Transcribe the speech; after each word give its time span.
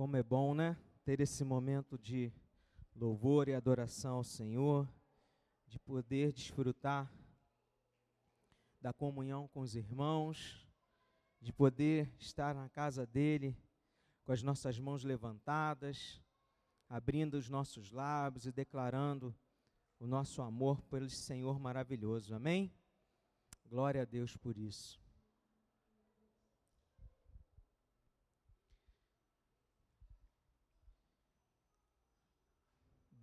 Como 0.00 0.16
é 0.16 0.22
bom, 0.22 0.54
né? 0.54 0.78
Ter 1.04 1.20
esse 1.20 1.44
momento 1.44 1.98
de 1.98 2.32
louvor 2.96 3.48
e 3.48 3.54
adoração 3.54 4.16
ao 4.16 4.24
Senhor, 4.24 4.88
de 5.66 5.78
poder 5.78 6.32
desfrutar 6.32 7.12
da 8.80 8.94
comunhão 8.94 9.46
com 9.48 9.60
os 9.60 9.76
irmãos, 9.76 10.66
de 11.38 11.52
poder 11.52 12.10
estar 12.18 12.54
na 12.54 12.66
casa 12.70 13.04
dele 13.04 13.54
com 14.24 14.32
as 14.32 14.42
nossas 14.42 14.78
mãos 14.78 15.04
levantadas, 15.04 16.18
abrindo 16.88 17.34
os 17.34 17.50
nossos 17.50 17.92
lábios 17.92 18.46
e 18.46 18.52
declarando 18.52 19.36
o 19.98 20.06
nosso 20.06 20.40
amor 20.40 20.80
pelo 20.84 21.10
Senhor 21.10 21.60
maravilhoso. 21.60 22.34
Amém? 22.34 22.72
Glória 23.66 24.00
a 24.00 24.06
Deus 24.06 24.34
por 24.34 24.56
isso. 24.56 24.98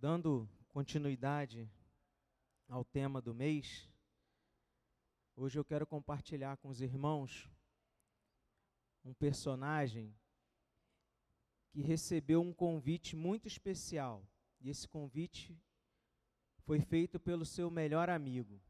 Dando 0.00 0.48
continuidade 0.68 1.68
ao 2.68 2.84
tema 2.84 3.20
do 3.20 3.34
mês, 3.34 3.90
hoje 5.34 5.58
eu 5.58 5.64
quero 5.64 5.84
compartilhar 5.84 6.56
com 6.58 6.68
os 6.68 6.80
irmãos 6.80 7.50
um 9.04 9.12
personagem 9.12 10.14
que 11.72 11.80
recebeu 11.80 12.40
um 12.40 12.52
convite 12.52 13.16
muito 13.16 13.48
especial. 13.48 14.24
E 14.60 14.70
esse 14.70 14.86
convite 14.86 15.60
foi 16.58 16.78
feito 16.80 17.18
pelo 17.18 17.44
seu 17.44 17.68
melhor 17.68 18.08
amigo. 18.08 18.62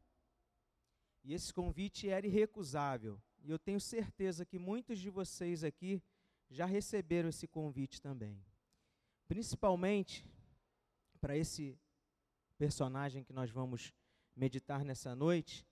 E 1.23 1.35
esse 1.35 1.53
convite 1.53 2.09
era 2.09 2.25
irrecusável. 2.25 3.21
E 3.43 3.51
eu 3.51 3.59
tenho 3.59 3.79
certeza 3.79 4.43
que 4.43 4.57
muitos 4.57 4.97
de 4.97 5.11
vocês 5.11 5.63
aqui 5.63 6.01
já 6.49 6.65
receberam 6.65 7.29
esse 7.29 7.47
convite 7.47 8.01
também. 8.01 8.43
Principalmente 9.27 10.25
para 11.19 11.37
esse 11.37 11.77
personagem 12.57 13.23
que 13.23 13.33
nós 13.33 13.49
vamos 13.49 13.93
meditar 14.35 14.83
nessa 14.83 15.15
noite, 15.15 15.65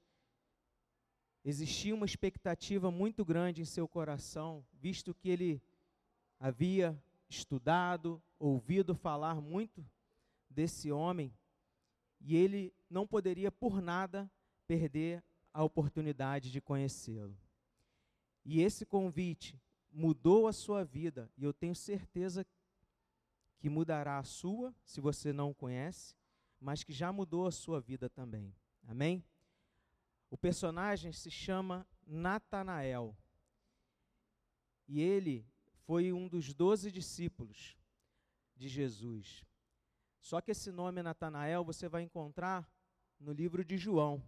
existia 1.44 1.96
uma 1.96 2.06
expectativa 2.06 2.92
muito 2.92 3.24
grande 3.24 3.62
em 3.62 3.66
seu 3.66 3.88
coração, 3.88 4.66
visto 4.74 5.14
que 5.14 5.30
ele 5.30 5.62
havia 6.40 7.02
estudado, 7.30 8.22
ouvido 8.40 8.94
falar 8.94 9.42
muito 9.42 9.86
desse 10.50 10.92
homem, 10.92 11.34
e 12.20 12.36
ele 12.36 12.74
não 12.90 13.06
poderia 13.06 13.52
por 13.52 13.82
nada 13.82 14.30
perder 14.66 15.24
a 15.54 15.64
oportunidade 15.64 16.52
de 16.52 16.62
conhecê-lo. 16.62 17.38
E 18.44 18.62
esse 18.62 18.86
convite 18.86 19.60
mudou 19.92 20.48
a 20.48 20.54
sua 20.54 20.84
vida, 20.84 21.32
e 21.38 21.44
eu 21.44 21.54
tenho 21.54 21.76
certeza 21.76 22.46
que 23.60 23.70
mudará 23.70 24.20
a 24.20 24.24
sua, 24.24 24.74
se 24.84 25.02
você 25.02 25.34
não 25.34 25.52
o 25.52 25.56
conhece, 25.56 26.16
mas 26.60 26.84
que 26.84 26.94
já 26.94 27.12
mudou 27.12 27.46
a 27.48 27.52
sua 27.52 27.80
vida 27.80 28.10
também. 28.10 28.56
Amém? 28.84 29.24
O 30.30 30.38
personagem 30.38 31.12
se 31.12 31.32
chama 31.32 31.88
Natanael. 32.06 33.16
E 34.88 35.02
ele 35.02 35.46
foi 35.86 36.12
um 36.12 36.28
dos 36.28 36.54
doze 36.54 36.92
discípulos 36.92 37.78
de 38.56 38.68
Jesus. 38.68 39.46
Só 40.20 40.42
que 40.42 40.52
esse 40.52 40.72
nome 40.72 41.04
Natanael 41.04 41.64
você 41.64 41.88
vai 41.88 42.02
encontrar 42.02 42.70
no 43.20 43.32
livro 43.32 43.64
de 43.64 43.78
João. 43.78 44.22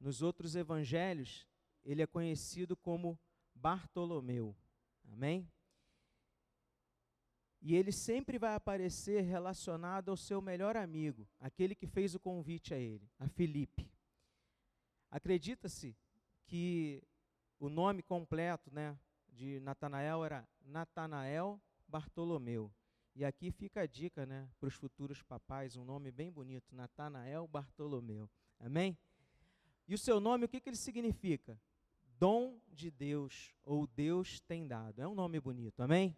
Nos 0.00 0.22
outros 0.22 0.54
evangelhos, 0.54 1.46
ele 1.84 2.02
é 2.02 2.06
conhecido 2.06 2.76
como 2.76 3.18
Bartolomeu. 3.54 4.54
Amém? 5.04 5.48
E 7.66 7.74
ele 7.74 7.92
sempre 7.92 8.38
vai 8.38 8.54
aparecer 8.54 9.22
relacionado 9.22 10.10
ao 10.10 10.18
seu 10.18 10.42
melhor 10.42 10.76
amigo, 10.76 11.26
aquele 11.40 11.74
que 11.74 11.86
fez 11.86 12.14
o 12.14 12.20
convite 12.20 12.74
a 12.74 12.78
ele, 12.78 13.08
a 13.18 13.26
Filipe. 13.26 13.90
Acredita-se 15.10 15.96
que 16.44 17.02
o 17.58 17.70
nome 17.70 18.02
completo 18.02 18.70
né, 18.70 18.94
de 19.32 19.60
Natanael 19.60 20.22
era 20.22 20.46
Natanael 20.60 21.58
Bartolomeu. 21.88 22.70
E 23.14 23.24
aqui 23.24 23.50
fica 23.50 23.80
a 23.80 23.86
dica 23.86 24.26
né, 24.26 24.46
para 24.60 24.66
os 24.66 24.74
futuros 24.74 25.22
papais, 25.22 25.74
um 25.74 25.86
nome 25.86 26.12
bem 26.12 26.30
bonito, 26.30 26.76
Natanael 26.76 27.48
Bartolomeu. 27.48 28.28
Amém? 28.60 28.94
E 29.88 29.94
o 29.94 29.98
seu 29.98 30.20
nome, 30.20 30.44
o 30.44 30.48
que, 30.50 30.60
que 30.60 30.68
ele 30.68 30.76
significa? 30.76 31.58
Dom 32.18 32.60
de 32.68 32.90
Deus, 32.90 33.54
ou 33.62 33.86
Deus 33.86 34.38
tem 34.40 34.66
dado. 34.66 35.00
É 35.00 35.08
um 35.08 35.14
nome 35.14 35.40
bonito, 35.40 35.80
amém? 35.80 36.14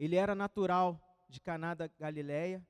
Ele 0.00 0.16
era 0.16 0.34
natural 0.34 0.98
de 1.28 1.38
Caná 1.42 1.74
da 1.74 1.86
Galileia, 1.86 2.66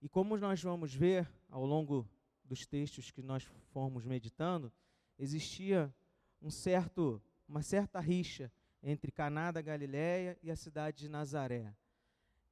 e 0.00 0.08
como 0.08 0.36
nós 0.36 0.62
vamos 0.62 0.94
ver 0.94 1.28
ao 1.48 1.66
longo 1.66 2.08
dos 2.44 2.64
textos 2.64 3.10
que 3.10 3.24
nós 3.24 3.42
formos 3.72 4.04
meditando, 4.04 4.72
existia 5.18 5.92
um 6.40 6.48
certo, 6.48 7.20
uma 7.48 7.60
certa 7.60 7.98
rixa 7.98 8.52
entre 8.84 9.10
Caná 9.10 9.50
da 9.50 9.60
Galileia 9.60 10.38
e 10.44 10.48
a 10.48 10.54
cidade 10.54 10.98
de 10.98 11.08
Nazaré. 11.08 11.74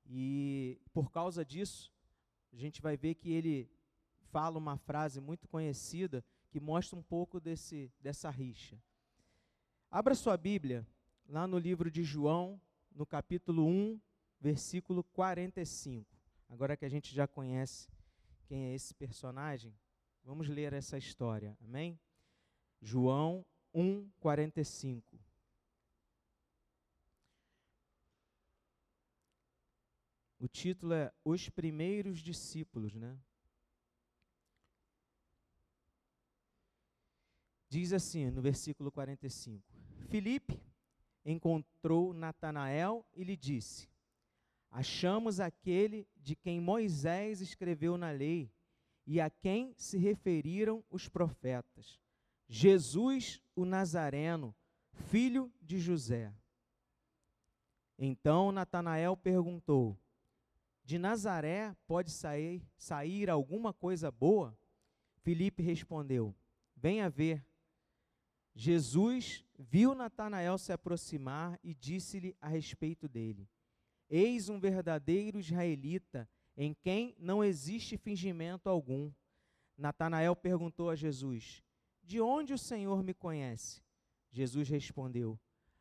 E 0.04 0.80
por 0.92 1.12
causa 1.12 1.44
disso, 1.44 1.92
a 2.52 2.56
gente 2.56 2.82
vai 2.82 2.96
ver 2.96 3.14
que 3.14 3.30
ele 3.30 3.70
fala 4.32 4.58
uma 4.58 4.76
frase 4.76 5.20
muito 5.20 5.46
conhecida 5.46 6.24
que 6.50 6.58
mostra 6.58 6.98
um 6.98 7.02
pouco 7.04 7.38
desse, 7.38 7.88
dessa 8.00 8.30
rixa. 8.30 8.76
Abra 9.88 10.16
sua 10.16 10.36
Bíblia 10.36 10.84
lá 11.28 11.46
no 11.46 11.56
livro 11.56 11.88
de 11.88 12.02
João, 12.02 12.60
no 12.92 13.06
capítulo 13.06 13.64
1, 13.64 14.00
versículo 14.40 15.02
45. 15.04 16.06
Agora 16.48 16.76
que 16.76 16.84
a 16.84 16.88
gente 16.88 17.14
já 17.14 17.26
conhece 17.26 17.88
quem 18.46 18.66
é 18.66 18.74
esse 18.74 18.94
personagem, 18.94 19.74
vamos 20.24 20.48
ler 20.48 20.72
essa 20.72 20.96
história. 20.96 21.56
Amém? 21.60 21.98
João 22.80 23.44
1, 23.74 24.08
45. 24.20 25.18
O 30.40 30.46
título 30.46 30.94
é 30.94 31.12
Os 31.24 31.48
Primeiros 31.48 32.20
Discípulos, 32.20 32.94
né? 32.94 33.18
Diz 37.68 37.92
assim 37.92 38.30
no 38.30 38.40
versículo 38.40 38.90
45: 38.90 39.62
Filipe 40.08 40.58
encontrou 41.24 42.14
Natanael 42.14 43.04
e 43.14 43.24
lhe 43.24 43.36
disse: 43.36 43.88
achamos 44.70 45.40
aquele 45.40 46.06
de 46.16 46.36
quem 46.36 46.60
Moisés 46.60 47.40
escreveu 47.40 47.96
na 47.96 48.10
lei 48.10 48.50
e 49.06 49.20
a 49.20 49.30
quem 49.30 49.74
se 49.76 49.96
referiram 49.96 50.84
os 50.90 51.08
profetas, 51.08 51.98
Jesus 52.46 53.42
o 53.56 53.64
Nazareno, 53.64 54.54
filho 54.92 55.52
de 55.62 55.78
José. 55.78 56.32
Então 57.98 58.52
Natanael 58.52 59.16
perguntou: 59.16 59.98
De 60.84 60.98
Nazaré 60.98 61.74
pode 61.86 62.10
sair, 62.10 62.62
sair 62.76 63.28
alguma 63.28 63.72
coisa 63.72 64.10
boa? 64.10 64.56
Filipe 65.22 65.62
respondeu: 65.62 66.34
Venha 66.76 67.10
ver. 67.10 67.44
Jesus 68.54 69.44
viu 69.58 69.94
Natanael 69.94 70.58
se 70.58 70.72
aproximar 70.72 71.58
e 71.62 71.74
disse-lhe 71.74 72.36
a 72.40 72.48
respeito 72.48 73.08
dele: 73.08 73.48
Eis 74.10 74.48
um 74.48 74.58
verdadeiro 74.58 75.38
israelita, 75.38 76.28
em 76.56 76.74
quem 76.74 77.14
não 77.18 77.44
existe 77.44 77.96
fingimento 77.96 78.68
algum. 78.68 79.12
Natanael 79.76 80.34
perguntou 80.34 80.90
a 80.90 80.96
Jesus: 80.96 81.62
De 82.02 82.20
onde 82.20 82.52
o 82.52 82.58
Senhor 82.58 83.02
me 83.02 83.12
conhece? 83.12 83.82
Jesus 84.30 84.68
respondeu: 84.68 85.38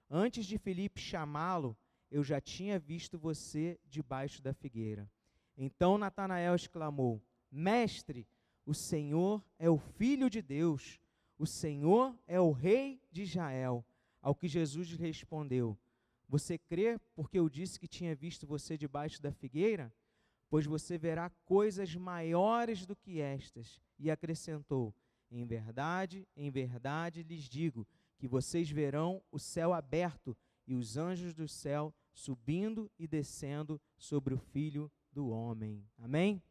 Antes 0.10 0.46
de 0.46 0.58
Filipe 0.58 1.00
chamá-lo, 1.00 1.76
eu 2.12 2.24
já 2.24 2.40
tinha 2.40 2.78
visto 2.78 3.18
você 3.18 3.80
debaixo 3.86 4.42
da 4.42 4.54
figueira. 4.54 5.10
Então 5.58 5.98
Natanael 5.98 6.56
exclamou: 6.56 7.22
Mestre, 7.52 8.28
o 8.66 8.74
Senhor 8.74 9.44
é 9.58 9.70
o 9.70 9.78
Filho 9.78 10.30
de 10.30 10.42
Deus, 10.42 11.00
o 11.38 11.46
Senhor 11.46 12.18
é 12.28 12.40
o 12.40 12.52
Rei 12.52 13.02
de 13.12 13.24
Israel. 13.24 13.86
Ao 14.22 14.36
que 14.36 14.48
Jesus 14.48 14.92
respondeu: 14.92 15.78
você 16.28 16.58
crê 16.58 17.00
porque 17.16 17.40
eu 17.40 17.48
disse 17.48 17.80
que 17.80 17.88
tinha 17.88 18.16
visto 18.16 18.46
você 18.46 18.78
debaixo 18.78 19.22
da 19.22 19.32
figueira? 19.32 19.94
Pois 20.50 20.66
você 20.66 20.98
verá 20.98 21.30
coisas 21.46 21.96
maiores 21.96 22.86
do 22.86 22.96
que 22.96 23.20
estas. 23.20 23.80
E 23.98 24.12
acrescentou: 24.12 24.94
Em 25.32 25.46
verdade, 25.46 26.28
em 26.36 26.50
verdade 26.50 27.24
lhes 27.24 27.44
digo 27.44 27.88
que 28.18 28.28
vocês 28.28 28.70
verão 28.70 29.22
o 29.32 29.40
céu 29.40 29.74
aberto 29.74 30.36
e 30.66 30.74
os 30.74 30.98
anjos 30.98 31.34
do 31.34 31.48
céu 31.48 31.94
subindo 32.14 32.92
e 32.98 33.08
descendo 33.08 33.80
sobre 33.98 34.34
o 34.34 34.38
filho 34.38 34.92
do 35.12 35.30
homem. 35.30 35.86
Amém? 35.98 36.42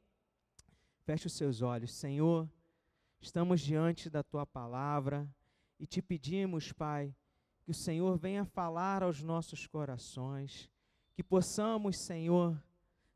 Feche 1.03 1.27
os 1.27 1.33
seus 1.33 1.61
olhos, 1.61 1.93
Senhor. 1.93 2.49
Estamos 3.21 3.61
diante 3.61 4.09
da 4.09 4.23
tua 4.23 4.47
palavra 4.47 5.29
e 5.79 5.87
te 5.87 6.01
pedimos, 6.01 6.73
Pai, 6.73 7.15
que 7.67 7.73
o 7.73 7.75
Senhor 7.75 8.17
venha 8.17 8.45
falar 8.45 9.03
aos 9.03 9.25
nossos 9.25 9.67
corações, 9.67 10.71
que 11.17 11.23
possamos, 11.23 11.97
Senhor, 12.07 12.57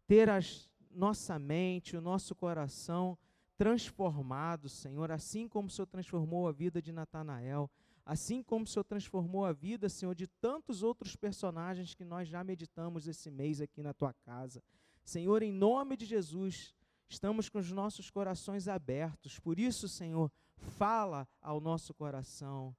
ter 0.09 0.29
as, 0.29 0.69
nossa 0.91 1.39
mente, 1.39 1.97
o 1.97 2.01
nosso 2.01 2.35
coração 2.35 3.17
transformado, 3.57 4.69
Senhor, 4.69 5.13
assim 5.13 5.47
como 5.47 5.69
o 5.69 5.71
Senhor 5.71 5.87
transformou 5.87 6.49
a 6.49 6.53
vida 6.53 6.83
de 6.83 6.91
Natanael, 6.91 7.71
assim 8.05 8.43
como 8.43 8.65
o 8.65 8.67
Senhor 8.67 8.83
transformou 8.83 9.45
a 9.45 9.53
vida, 9.53 9.89
Senhor, 9.89 10.17
de 10.17 10.27
tantos 10.27 10.83
outros 10.83 11.15
personagens 11.15 11.95
que 11.95 12.05
nós 12.05 12.27
já 12.27 12.43
meditamos 12.43 13.07
esse 13.07 13.31
mês 13.31 13.61
aqui 13.61 13.85
na 13.85 13.95
tua 13.95 14.13
casa. 14.13 14.61
Senhor, 15.05 15.45
em 15.45 15.53
nome 15.53 15.97
de 15.97 16.07
Jesus, 16.07 16.75
estamos 17.09 17.49
com 17.49 17.61
os 17.61 17.71
nossos 17.71 18.11
corações 18.11 18.67
abertos. 18.67 19.39
Por 19.39 19.61
isso, 19.61 19.87
Senhor, 19.87 20.29
fala 20.57 21.29
ao 21.41 21.61
nosso 21.61 21.95
coração. 21.95 22.75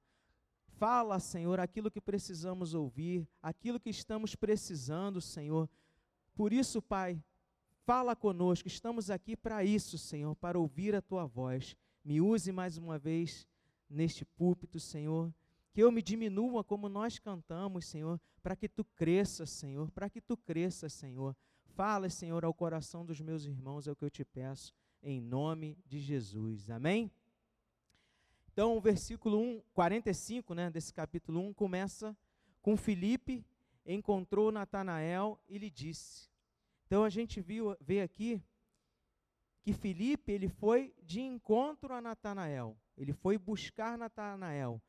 Fala, 0.82 1.20
Senhor, 1.20 1.60
aquilo 1.60 1.88
que 1.88 2.00
precisamos 2.00 2.74
ouvir, 2.74 3.24
aquilo 3.40 3.78
que 3.78 3.88
estamos 3.88 4.34
precisando, 4.34 5.20
Senhor. 5.20 5.70
Por 6.34 6.52
isso, 6.52 6.82
Pai, 6.82 7.22
fala 7.86 8.16
conosco. 8.16 8.66
Estamos 8.66 9.08
aqui 9.08 9.36
para 9.36 9.62
isso, 9.62 9.96
Senhor, 9.96 10.34
para 10.34 10.58
ouvir 10.58 10.96
a 10.96 11.00
tua 11.00 11.24
voz. 11.24 11.76
Me 12.04 12.20
use 12.20 12.50
mais 12.50 12.78
uma 12.78 12.98
vez 12.98 13.46
neste 13.88 14.24
púlpito, 14.24 14.80
Senhor. 14.80 15.32
Que 15.72 15.84
eu 15.84 15.92
me 15.92 16.02
diminua 16.02 16.64
como 16.64 16.88
nós 16.88 17.16
cantamos, 17.16 17.86
Senhor, 17.86 18.20
para 18.42 18.56
que 18.56 18.68
tu 18.68 18.84
cresças, 18.84 19.50
Senhor, 19.50 19.88
para 19.92 20.10
que 20.10 20.20
tu 20.20 20.36
cresças, 20.36 20.92
Senhor. 20.92 21.36
Fala, 21.76 22.10
Senhor, 22.10 22.44
ao 22.44 22.52
coração 22.52 23.06
dos 23.06 23.20
meus 23.20 23.44
irmãos, 23.44 23.86
é 23.86 23.92
o 23.92 23.94
que 23.94 24.04
eu 24.04 24.10
te 24.10 24.24
peço, 24.24 24.74
em 25.00 25.20
nome 25.20 25.78
de 25.86 26.00
Jesus. 26.00 26.68
Amém? 26.70 27.08
Então, 28.52 28.76
o 28.76 28.80
versículo 28.80 29.38
1, 29.38 29.62
45, 29.72 30.54
né, 30.54 30.70
desse 30.70 30.92
capítulo 30.92 31.40
1, 31.40 31.54
começa 31.54 32.16
com 32.60 32.76
Filipe 32.76 33.44
encontrou 33.84 34.52
Natanael 34.52 35.38
e 35.48 35.58
lhe 35.58 35.70
disse. 35.70 36.30
Então, 36.86 37.04
a 37.04 37.10
gente 37.10 37.40
viu, 37.40 37.76
vê 37.80 38.00
aqui 38.00 38.42
que 39.62 39.72
Filipe, 39.72 40.32
ele 40.32 40.48
foi 40.48 40.94
de 41.02 41.20
encontro 41.20 41.94
a 41.94 42.00
Natanael. 42.00 42.76
Ele 42.96 43.12
foi 43.12 43.38
buscar 43.38 43.96
Natanael. 43.96 44.82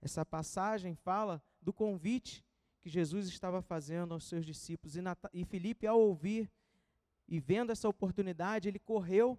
Essa 0.00 0.24
passagem 0.24 0.94
fala 0.94 1.42
do 1.62 1.72
convite 1.72 2.44
que 2.80 2.90
Jesus 2.90 3.28
estava 3.28 3.62
fazendo 3.62 4.14
aos 4.14 4.24
seus 4.24 4.44
discípulos. 4.44 4.96
E, 4.96 5.00
Nat 5.00 5.18
e 5.32 5.44
Filipe, 5.44 5.86
ao 5.86 6.00
ouvir 6.00 6.50
e 7.28 7.40
vendo 7.40 7.72
essa 7.72 7.88
oportunidade, 7.88 8.68
ele 8.68 8.78
correu 8.78 9.38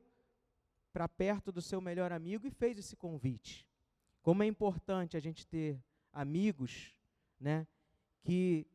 para 0.92 1.08
perto 1.08 1.52
do 1.52 1.62
seu 1.62 1.80
melhor 1.80 2.12
amigo 2.12 2.48
e 2.48 2.52
fez 2.52 2.78
esse 2.78 2.96
convite. 2.96 3.67
Como 4.28 4.44
é 4.44 4.46
importante 4.46 5.16
a 5.16 5.22
gente 5.22 5.48
ter 5.48 5.82
amigos, 6.12 6.94
né, 7.40 7.66
que 8.26 8.68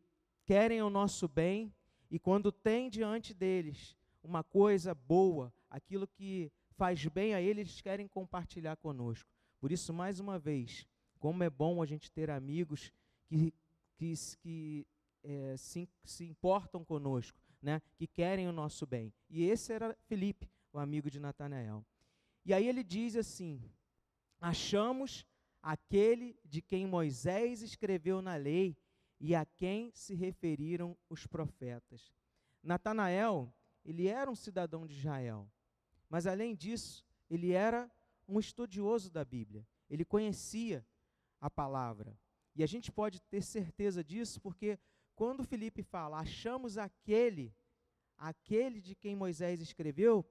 querem 0.46 0.80
o 0.80 0.88
nosso 0.88 1.28
bem 1.28 1.70
e 2.10 2.18
quando 2.18 2.50
tem 2.50 2.88
diante 2.88 3.34
deles 3.34 3.94
uma 4.22 4.42
coisa 4.42 4.94
boa, 4.94 5.52
aquilo 5.68 6.06
que 6.06 6.50
faz 6.70 7.04
bem 7.04 7.34
a 7.34 7.40
eles, 7.42 7.68
eles 7.68 7.80
querem 7.82 8.08
compartilhar 8.08 8.76
conosco. 8.76 9.28
Por 9.60 9.70
isso, 9.70 9.92
mais 9.92 10.18
uma 10.18 10.38
vez, 10.38 10.88
como 11.18 11.42
é 11.42 11.50
bom 11.50 11.82
a 11.82 11.84
gente 11.84 12.10
ter 12.10 12.30
amigos 12.30 12.90
que 13.26 13.52
que, 13.98 14.14
que 14.40 14.86
é, 15.22 15.54
se, 15.58 15.86
se 16.02 16.24
importam 16.24 16.82
conosco, 16.82 17.38
né, 17.60 17.82
que 17.98 18.06
querem 18.06 18.48
o 18.48 18.52
nosso 18.52 18.86
bem. 18.86 19.12
E 19.28 19.44
esse 19.44 19.70
era 19.70 19.94
Felipe, 20.06 20.50
o 20.72 20.78
amigo 20.78 21.10
de 21.10 21.20
Natanael. 21.20 21.84
E 22.42 22.54
aí 22.54 22.66
ele 22.66 22.82
diz 22.82 23.16
assim: 23.16 23.60
achamos 24.40 25.26
aquele 25.62 26.36
de 26.44 26.60
quem 26.60 26.86
Moisés 26.86 27.62
escreveu 27.62 28.20
na 28.20 28.34
lei 28.34 28.76
e 29.20 29.34
a 29.34 29.46
quem 29.46 29.92
se 29.94 30.14
referiram 30.14 30.96
os 31.08 31.26
profetas. 31.26 32.12
Natanael, 32.62 33.54
ele 33.84 34.08
era 34.08 34.30
um 34.30 34.34
cidadão 34.34 34.86
de 34.86 34.94
Israel, 34.94 35.48
mas 36.08 36.26
além 36.26 36.54
disso, 36.54 37.06
ele 37.30 37.52
era 37.52 37.90
um 38.28 38.38
estudioso 38.40 39.10
da 39.10 39.24
Bíblia. 39.24 39.66
Ele 39.88 40.04
conhecia 40.04 40.84
a 41.40 41.48
palavra. 41.48 42.18
E 42.54 42.62
a 42.62 42.66
gente 42.66 42.90
pode 42.90 43.20
ter 43.22 43.42
certeza 43.42 44.02
disso 44.02 44.40
porque 44.40 44.78
quando 45.14 45.44
Felipe 45.44 45.82
fala, 45.82 46.18
achamos 46.18 46.76
aquele, 46.76 47.54
aquele 48.18 48.80
de 48.80 48.94
quem 48.94 49.14
Moisés 49.14 49.60
escreveu, 49.60 50.24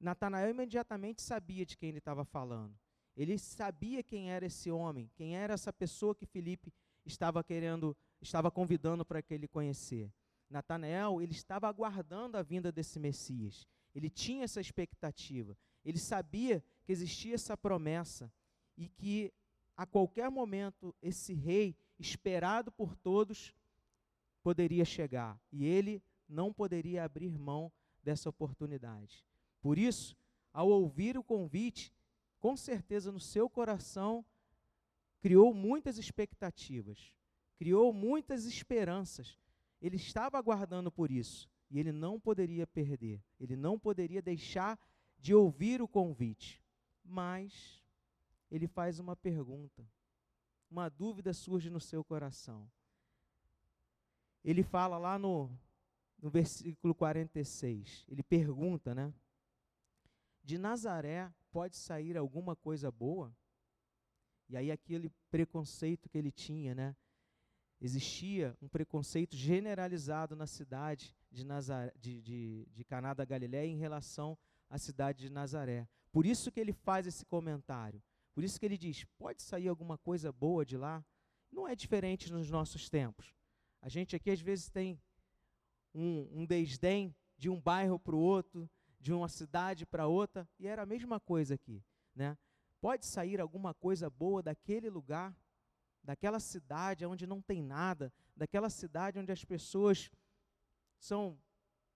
Natanael 0.00 0.50
imediatamente 0.50 1.22
sabia 1.22 1.64
de 1.64 1.76
quem 1.76 1.90
ele 1.90 1.98
estava 1.98 2.24
falando. 2.24 2.76
Ele 3.16 3.38
sabia 3.38 4.02
quem 4.02 4.30
era 4.30 4.46
esse 4.46 4.70
homem, 4.70 5.10
quem 5.14 5.36
era 5.36 5.54
essa 5.54 5.72
pessoa 5.72 6.14
que 6.14 6.26
Felipe 6.26 6.72
estava 7.04 7.42
querendo, 7.42 7.96
estava 8.20 8.50
convidando 8.50 9.04
para 9.04 9.22
que 9.22 9.32
ele 9.32 9.48
conhecer. 9.48 10.12
Natanael, 10.50 11.22
ele 11.22 11.32
estava 11.32 11.66
aguardando 11.66 12.36
a 12.36 12.42
vinda 12.42 12.70
desse 12.70 12.98
Messias. 12.98 13.66
Ele 13.94 14.10
tinha 14.10 14.44
essa 14.44 14.60
expectativa. 14.60 15.56
Ele 15.84 15.98
sabia 15.98 16.62
que 16.84 16.92
existia 16.92 17.34
essa 17.34 17.56
promessa 17.56 18.30
e 18.76 18.88
que 18.88 19.32
a 19.76 19.86
qualquer 19.86 20.30
momento 20.30 20.94
esse 21.02 21.32
rei, 21.32 21.76
esperado 21.98 22.70
por 22.70 22.94
todos, 22.94 23.54
poderia 24.42 24.84
chegar 24.84 25.40
e 25.50 25.64
ele 25.64 26.02
não 26.28 26.52
poderia 26.52 27.04
abrir 27.04 27.38
mão 27.38 27.72
dessa 28.02 28.28
oportunidade. 28.28 29.24
Por 29.60 29.78
isso, 29.78 30.16
ao 30.52 30.68
ouvir 30.68 31.18
o 31.18 31.24
convite, 31.24 31.92
com 32.38 32.56
certeza 32.56 33.10
no 33.10 33.20
seu 33.20 33.48
coração 33.48 34.24
criou 35.20 35.52
muitas 35.52 35.98
expectativas, 35.98 37.12
criou 37.56 37.92
muitas 37.92 38.44
esperanças. 38.44 39.38
Ele 39.80 39.96
estava 39.96 40.38
aguardando 40.38 40.90
por 40.90 41.10
isso 41.10 41.50
e 41.70 41.78
ele 41.78 41.92
não 41.92 42.20
poderia 42.20 42.66
perder, 42.66 43.22
ele 43.40 43.56
não 43.56 43.78
poderia 43.78 44.22
deixar 44.22 44.78
de 45.18 45.34
ouvir 45.34 45.82
o 45.82 45.88
convite. 45.88 46.62
Mas 47.04 47.82
ele 48.50 48.66
faz 48.66 48.98
uma 48.98 49.16
pergunta. 49.16 49.86
Uma 50.70 50.88
dúvida 50.88 51.32
surge 51.32 51.70
no 51.70 51.80
seu 51.80 52.04
coração. 52.04 52.68
Ele 54.44 54.62
fala 54.62 54.98
lá 54.98 55.18
no, 55.18 55.50
no 56.20 56.30
versículo 56.30 56.94
46, 56.94 58.04
ele 58.08 58.22
pergunta, 58.22 58.94
né? 58.94 59.12
De 60.42 60.56
Nazaré 60.58 61.32
pode 61.56 61.74
sair 61.74 62.18
alguma 62.18 62.54
coisa 62.54 62.90
boa? 62.90 63.34
E 64.46 64.58
aí 64.58 64.70
aquele 64.70 65.08
preconceito 65.30 66.06
que 66.06 66.18
ele 66.18 66.30
tinha, 66.30 66.74
né? 66.74 66.94
Existia 67.80 68.54
um 68.60 68.68
preconceito 68.68 69.34
generalizado 69.34 70.36
na 70.36 70.46
cidade 70.46 71.16
de, 71.30 71.44
Nazaré, 71.44 71.94
de, 71.96 72.20
de, 72.20 72.68
de 72.70 72.84
Caná 72.84 73.14
da 73.14 73.24
Galiléia 73.24 73.66
em 73.66 73.78
relação 73.78 74.36
à 74.68 74.76
cidade 74.76 75.20
de 75.20 75.30
Nazaré. 75.30 75.88
Por 76.12 76.26
isso 76.26 76.52
que 76.52 76.60
ele 76.60 76.74
faz 76.74 77.06
esse 77.06 77.24
comentário. 77.24 78.02
Por 78.34 78.44
isso 78.44 78.60
que 78.60 78.66
ele 78.66 78.76
diz: 78.76 79.06
pode 79.16 79.42
sair 79.42 79.68
alguma 79.68 79.96
coisa 79.96 80.30
boa 80.30 80.62
de 80.62 80.76
lá? 80.76 81.02
Não 81.50 81.66
é 81.66 81.74
diferente 81.74 82.30
nos 82.30 82.50
nossos 82.50 82.90
tempos. 82.90 83.34
A 83.80 83.88
gente 83.88 84.14
aqui 84.14 84.30
às 84.30 84.42
vezes 84.42 84.68
tem 84.68 85.00
um, 85.94 86.42
um 86.42 86.44
desdém 86.44 87.16
de 87.38 87.48
um 87.48 87.58
bairro 87.58 87.98
para 87.98 88.14
o 88.14 88.20
outro, 88.20 88.68
de 89.06 89.12
uma 89.12 89.28
cidade 89.28 89.86
para 89.86 90.08
outra, 90.08 90.48
e 90.58 90.66
era 90.66 90.82
a 90.82 90.86
mesma 90.86 91.20
coisa 91.20 91.54
aqui. 91.54 91.80
Né? 92.12 92.36
Pode 92.80 93.06
sair 93.06 93.40
alguma 93.40 93.72
coisa 93.72 94.10
boa 94.10 94.42
daquele 94.42 94.90
lugar, 94.90 95.32
daquela 96.02 96.40
cidade 96.40 97.06
onde 97.06 97.24
não 97.24 97.40
tem 97.40 97.62
nada, 97.62 98.12
daquela 98.34 98.68
cidade 98.68 99.20
onde 99.20 99.30
as 99.30 99.44
pessoas 99.44 100.10
são 100.98 101.40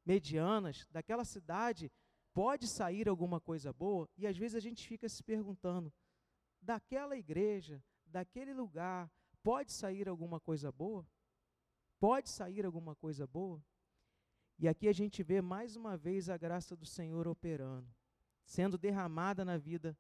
medianas, 0.07 0.87
daquela 0.88 1.25
cidade 1.25 1.90
pode 2.33 2.69
sair 2.69 3.09
alguma 3.09 3.40
coisa 3.40 3.73
boa? 3.73 4.09
E 4.17 4.25
às 4.25 4.37
vezes 4.37 4.55
a 4.55 4.61
gente 4.61 4.87
fica 4.87 5.09
se 5.09 5.25
perguntando: 5.25 5.93
daquela 6.62 7.17
igreja, 7.17 7.83
daquele 8.07 8.55
lugar, 8.55 9.11
pode 9.43 9.73
sair 9.73 10.09
alguma 10.09 10.38
coisa 10.38 10.71
boa? 10.71 11.05
Pode 11.99 12.31
sair 12.31 12.64
alguma 12.64 12.95
coisa 12.95 13.26
boa? 13.26 13.61
E 14.62 14.69
aqui 14.69 14.88
a 14.88 14.93
gente 14.93 15.23
vê 15.23 15.40
mais 15.40 15.75
uma 15.75 15.97
vez 15.97 16.29
a 16.29 16.37
graça 16.37 16.76
do 16.76 16.85
Senhor 16.85 17.26
operando, 17.26 17.88
sendo 18.45 18.76
derramada 18.76 19.43
na 19.43 19.57
vida 19.57 19.97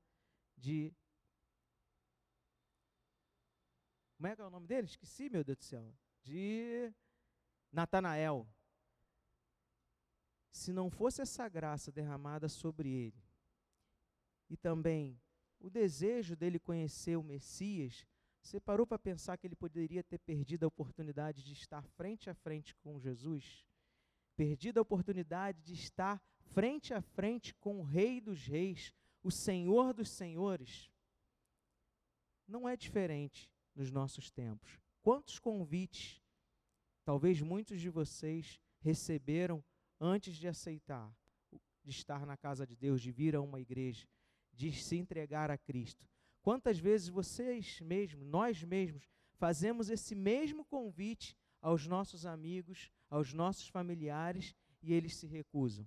de. 0.54 0.94
Como 4.18 4.26
é 4.26 4.36
que 4.36 4.42
é 4.42 4.44
o 4.44 4.50
nome 4.50 4.66
dele? 4.66 4.86
Esqueci, 4.86 5.30
meu 5.30 5.42
Deus 5.42 5.56
do 5.56 5.64
céu. 5.64 5.94
De 6.22 6.92
Natanael. 7.72 8.46
Se 10.52 10.74
não 10.74 10.90
fosse 10.90 11.22
essa 11.22 11.48
graça 11.48 11.90
derramada 11.90 12.46
sobre 12.46 12.90
ele, 12.90 13.24
e 14.50 14.58
também 14.58 15.18
o 15.58 15.70
desejo 15.70 16.36
dele 16.36 16.58
conhecer 16.58 17.16
o 17.16 17.22
Messias, 17.22 18.06
você 18.42 18.60
parou 18.60 18.86
para 18.86 18.98
pensar 18.98 19.38
que 19.38 19.46
ele 19.46 19.56
poderia 19.56 20.02
ter 20.04 20.18
perdido 20.18 20.64
a 20.64 20.68
oportunidade 20.68 21.42
de 21.42 21.54
estar 21.54 21.82
frente 21.82 22.28
a 22.28 22.34
frente 22.34 22.76
com 22.76 23.00
Jesus? 23.00 23.69
Perdido 24.40 24.78
a 24.78 24.80
oportunidade 24.80 25.60
de 25.60 25.74
estar 25.74 26.18
frente 26.54 26.94
a 26.94 27.02
frente 27.02 27.54
com 27.56 27.78
o 27.78 27.82
Rei 27.82 28.22
dos 28.22 28.46
Reis, 28.46 28.90
o 29.22 29.30
Senhor 29.30 29.92
dos 29.92 30.08
Senhores? 30.08 30.90
Não 32.48 32.66
é 32.66 32.74
diferente 32.74 33.50
nos 33.74 33.90
nossos 33.90 34.30
tempos. 34.30 34.80
Quantos 35.02 35.38
convites 35.38 36.22
talvez 37.04 37.42
muitos 37.42 37.82
de 37.82 37.90
vocês 37.90 38.58
receberam 38.80 39.62
antes 40.00 40.36
de 40.36 40.48
aceitar, 40.48 41.14
de 41.84 41.90
estar 41.90 42.24
na 42.24 42.38
casa 42.38 42.66
de 42.66 42.74
Deus, 42.74 43.02
de 43.02 43.12
vir 43.12 43.36
a 43.36 43.42
uma 43.42 43.60
igreja, 43.60 44.08
de 44.54 44.72
se 44.72 44.96
entregar 44.96 45.50
a 45.50 45.58
Cristo. 45.58 46.08
Quantas 46.40 46.78
vezes 46.78 47.08
vocês 47.08 47.78
mesmos, 47.82 48.26
nós 48.26 48.64
mesmos, 48.64 49.06
fazemos 49.34 49.90
esse 49.90 50.14
mesmo 50.14 50.64
convite 50.64 51.36
aos 51.60 51.86
nossos 51.86 52.24
amigos, 52.24 52.90
aos 53.10 53.34
nossos 53.34 53.68
familiares 53.68 54.54
e 54.80 54.94
eles 54.94 55.16
se 55.16 55.26
recusam? 55.26 55.86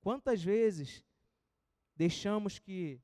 Quantas 0.00 0.42
vezes 0.42 1.04
deixamos 1.94 2.58
que 2.58 3.00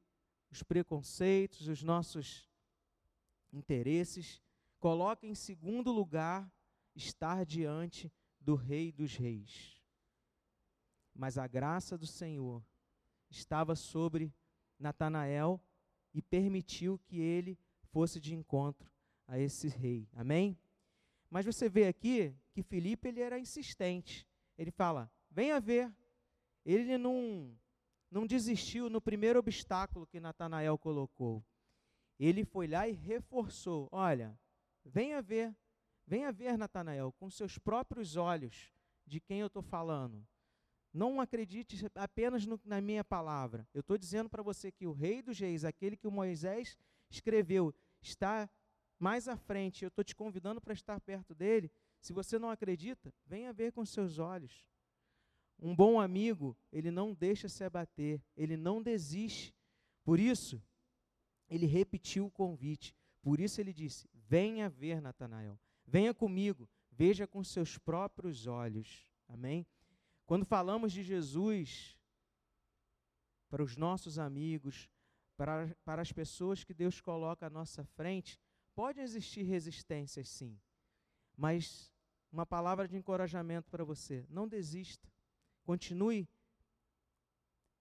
os 0.50 0.62
preconceitos, 0.62 1.68
os 1.68 1.82
nossos 1.82 2.50
interesses, 3.52 4.42
coloquem 4.80 5.30
em 5.30 5.34
segundo 5.34 5.92
lugar 5.92 6.50
estar 6.96 7.44
diante 7.44 8.10
do 8.40 8.54
Rei 8.56 8.90
dos 8.90 9.14
Reis? 9.14 9.80
Mas 11.14 11.36
a 11.36 11.46
graça 11.46 11.98
do 11.98 12.06
Senhor 12.06 12.64
estava 13.30 13.76
sobre 13.76 14.34
Natanael 14.78 15.60
e 16.14 16.22
permitiu 16.22 16.98
que 16.98 17.20
ele 17.20 17.58
fosse 17.90 18.20
de 18.20 18.34
encontro 18.34 18.90
a 19.26 19.38
esse 19.38 19.68
rei. 19.68 20.08
Amém? 20.12 20.58
Mas 21.30 21.44
você 21.44 21.68
vê 21.68 21.86
aqui 21.86 22.34
que 22.52 22.62
Filipe 22.62 23.08
ele 23.08 23.20
era 23.20 23.38
insistente. 23.38 24.26
Ele 24.56 24.70
fala: 24.70 25.10
"Venha 25.30 25.60
ver". 25.60 25.92
Ele 26.64 26.98
não 26.98 27.56
não 28.10 28.26
desistiu 28.26 28.88
no 28.88 29.00
primeiro 29.00 29.38
obstáculo 29.38 30.06
que 30.06 30.18
Natanael 30.18 30.78
colocou. 30.78 31.44
Ele 32.18 32.44
foi 32.44 32.66
lá 32.66 32.88
e 32.88 32.92
reforçou: 32.92 33.88
"Olha, 33.92 34.38
venha 34.84 35.20
ver. 35.20 35.54
Venha 36.06 36.32
ver 36.32 36.56
Natanael 36.56 37.12
com 37.12 37.28
seus 37.28 37.58
próprios 37.58 38.16
olhos 38.16 38.72
de 39.06 39.20
quem 39.20 39.40
eu 39.40 39.48
estou 39.48 39.62
falando. 39.62 40.26
Não 40.92 41.20
acredite 41.20 41.76
apenas 41.94 42.46
no, 42.46 42.60
na 42.64 42.80
minha 42.80 43.04
palavra. 43.04 43.68
Eu 43.74 43.80
estou 43.80 43.98
dizendo 43.98 44.28
para 44.28 44.42
você 44.42 44.72
que 44.72 44.86
o 44.86 44.92
Rei 44.92 45.20
dos 45.20 45.38
Reis, 45.38 45.64
aquele 45.64 45.96
que 45.96 46.08
Moisés 46.08 46.76
escreveu, 47.10 47.74
está 48.00 48.48
mais 48.98 49.28
à 49.28 49.36
frente. 49.36 49.84
Eu 49.84 49.88
estou 49.88 50.04
te 50.04 50.14
convidando 50.14 50.60
para 50.60 50.72
estar 50.72 51.00
perto 51.00 51.34
dele. 51.34 51.70
Se 52.00 52.12
você 52.12 52.38
não 52.38 52.50
acredita, 52.50 53.12
venha 53.26 53.52
ver 53.52 53.72
com 53.72 53.84
seus 53.84 54.18
olhos. 54.18 54.64
Um 55.58 55.74
bom 55.74 56.00
amigo, 56.00 56.56
ele 56.72 56.90
não 56.90 57.12
deixa 57.12 57.48
se 57.48 57.64
abater, 57.64 58.22
ele 58.36 58.56
não 58.56 58.82
desiste. 58.82 59.54
Por 60.04 60.20
isso, 60.20 60.62
ele 61.48 61.66
repetiu 61.66 62.26
o 62.26 62.30
convite. 62.30 62.94
Por 63.22 63.40
isso 63.40 63.60
ele 63.60 63.72
disse: 63.72 64.08
Venha 64.14 64.68
ver, 64.68 65.00
Natanael. 65.00 65.58
Venha 65.86 66.14
comigo, 66.14 66.68
veja 66.92 67.26
com 67.26 67.42
seus 67.42 67.76
próprios 67.78 68.46
olhos. 68.46 69.08
Amém? 69.26 69.66
Quando 70.26 70.44
falamos 70.44 70.92
de 70.92 71.02
Jesus 71.02 71.98
para 73.48 73.62
os 73.62 73.76
nossos 73.76 74.18
amigos, 74.18 74.88
para, 75.36 75.74
para 75.84 76.02
as 76.02 76.12
pessoas 76.12 76.62
que 76.62 76.74
Deus 76.74 77.00
coloca 77.00 77.46
à 77.46 77.50
nossa 77.50 77.84
frente, 77.84 78.38
pode 78.78 79.00
existir 79.00 79.42
resistências 79.42 80.28
sim. 80.28 80.56
Mas 81.36 81.92
uma 82.30 82.46
palavra 82.46 82.86
de 82.86 82.96
encorajamento 82.96 83.68
para 83.68 83.82
você: 83.82 84.24
não 84.30 84.46
desista. 84.46 85.12
Continue 85.64 86.28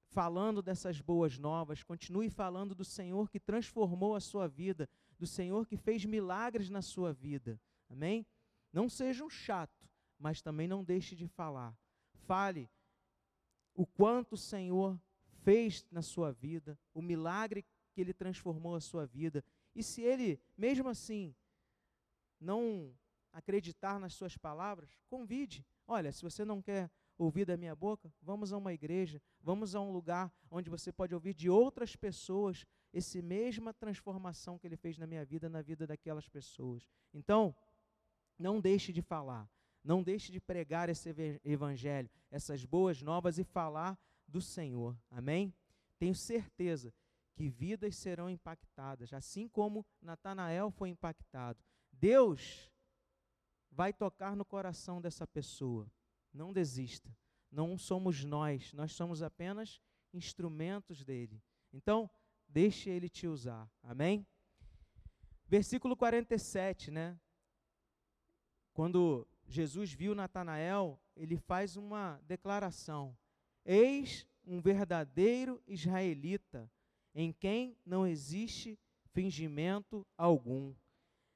falando 0.10 0.60
dessas 0.60 1.00
boas 1.00 1.38
novas, 1.38 1.84
continue 1.84 2.32
falando 2.32 2.74
do 2.74 2.84
Senhor 2.84 3.30
que 3.30 3.40
transformou 3.40 4.16
a 4.16 4.20
sua 4.20 4.48
vida, 4.48 4.90
do 5.20 5.28
Senhor 5.28 5.68
que 5.68 5.78
fez 5.78 6.04
milagres 6.04 6.68
na 6.68 6.82
sua 6.82 7.14
vida. 7.14 7.62
Amém? 7.88 8.26
Não 8.74 8.90
seja 8.90 9.24
um 9.24 9.30
chato, 9.30 9.88
mas 10.18 10.42
também 10.42 10.68
não 10.68 10.84
deixe 10.84 11.16
de 11.16 11.28
falar 11.28 11.78
fale 12.28 12.70
o 13.76 13.86
quanto 13.86 14.34
o 14.34 14.38
Senhor 14.38 15.00
fez 15.44 15.86
na 15.92 16.02
sua 16.02 16.32
vida, 16.32 16.78
o 16.92 17.02
milagre 17.02 17.64
que 17.94 18.02
ele 18.02 18.14
transformou 18.14 18.76
a 18.76 18.82
sua 18.82 19.06
vida. 19.06 19.44
E 19.78 19.84
se 19.84 20.02
ele, 20.02 20.42
mesmo 20.58 20.90
assim, 20.90 21.36
não 22.40 22.92
acreditar 23.32 24.00
nas 24.00 24.16
suas 24.16 24.36
palavras, 24.36 24.98
convide. 25.08 25.64
Olha, 25.86 26.12
se 26.12 26.24
você 26.24 26.44
não 26.44 26.64
quer 26.64 26.90
ouvir 27.16 27.46
da 27.46 27.56
minha 27.56 27.76
boca, 27.76 28.12
vamos 28.20 28.52
a 28.52 28.58
uma 28.58 28.74
igreja, 28.74 29.22
vamos 29.40 29.76
a 29.76 29.80
um 29.80 29.92
lugar 29.92 30.34
onde 30.50 30.68
você 30.68 30.92
pode 30.92 31.14
ouvir 31.14 31.36
de 31.36 31.48
outras 31.48 31.96
pessoas 31.96 32.66
essa 32.92 33.22
mesma 33.22 33.72
transformação 33.72 34.58
que 34.58 34.66
ele 34.66 34.76
fez 34.76 34.98
na 34.98 35.06
minha 35.06 35.24
vida, 35.24 35.48
na 35.48 35.62
vida 35.62 35.86
daquelas 35.86 36.28
pessoas. 36.28 36.90
Então, 37.14 37.56
não 38.36 38.60
deixe 38.60 38.92
de 38.92 39.04
falar. 39.04 39.48
Não 39.84 40.02
deixe 40.02 40.32
de 40.32 40.40
pregar 40.40 40.90
esse 40.90 41.14
evangelho, 41.46 42.10
essas 42.32 42.66
boas 42.66 43.04
novas 43.04 43.38
e 43.38 43.44
falar 43.44 43.96
do 44.28 44.42
Senhor. 44.42 44.98
Amém? 45.12 45.54
Tenho 46.00 46.16
certeza 46.16 46.92
que 47.38 47.48
vidas 47.48 47.96
serão 47.96 48.28
impactadas, 48.28 49.14
assim 49.14 49.48
como 49.48 49.86
Natanael 50.02 50.72
foi 50.72 50.90
impactado. 50.90 51.64
Deus 51.92 52.72
vai 53.72 53.94
tocar 53.94 54.36
no 54.36 54.44
coração 54.44 55.00
dessa 55.00 55.28
pessoa. 55.28 55.88
Não 56.34 56.52
desista. 56.52 57.16
Não 57.52 57.78
somos 57.78 58.26
nós, 58.26 58.74
nós 58.74 58.92
somos 58.92 59.22
apenas 59.22 59.80
instrumentos 60.12 61.06
dele. 61.06 61.40
Então, 61.72 62.10
deixe 62.48 62.90
ele 62.90 63.08
te 63.08 63.28
usar. 63.28 63.72
Amém? 63.84 64.26
Versículo 65.48 65.96
47, 65.96 66.90
né? 66.90 67.20
Quando 68.74 69.28
Jesus 69.46 69.94
viu 69.94 70.16
Natanael, 70.16 71.00
ele 71.16 71.38
faz 71.38 71.78
uma 71.78 72.20
declaração: 72.24 73.16
Eis 73.64 74.28
um 74.44 74.60
verdadeiro 74.60 75.62
israelita, 75.68 76.72
em 77.14 77.32
quem 77.32 77.78
não 77.86 78.06
existe 78.06 78.80
fingimento 79.12 80.06
algum. 80.18 80.74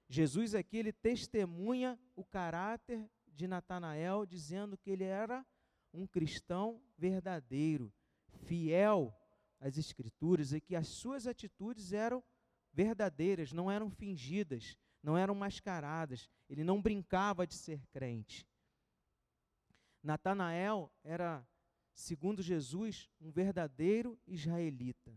Jesus 0.08 0.54
aqui 0.54 0.78
ele 0.78 0.92
testemunha 0.92 2.00
o 2.16 2.24
caráter 2.24 3.10
de 3.28 3.48
Natanael, 3.48 4.26
dizendo 4.26 4.78
que 4.78 4.92
ele 4.92 5.06
era 5.06 5.46
um 5.94 6.06
cristão 6.06 6.82
verdadeiro, 6.98 7.92
fiel 8.46 9.18
às 9.60 9.78
Escrituras 9.78 10.54
e 10.54 10.62
que 10.62 10.76
as 10.76 10.88
suas 10.88 11.28
atitudes 11.28 11.94
eram 11.94 12.24
verdadeiras, 12.74 13.52
não 13.52 13.70
eram 13.70 13.90
fingidas, 13.90 14.78
não 15.02 15.18
eram 15.18 15.34
mascaradas, 15.34 16.30
ele 16.50 16.64
não 16.64 16.82
brincava 16.82 17.48
de 17.48 17.56
ser 17.56 17.86
crente. 17.88 18.48
Natanael 20.04 20.92
era, 21.04 21.46
segundo 21.94 22.42
Jesus, 22.42 23.10
um 23.20 23.32
verdadeiro 23.32 24.20
israelita. 24.26 25.14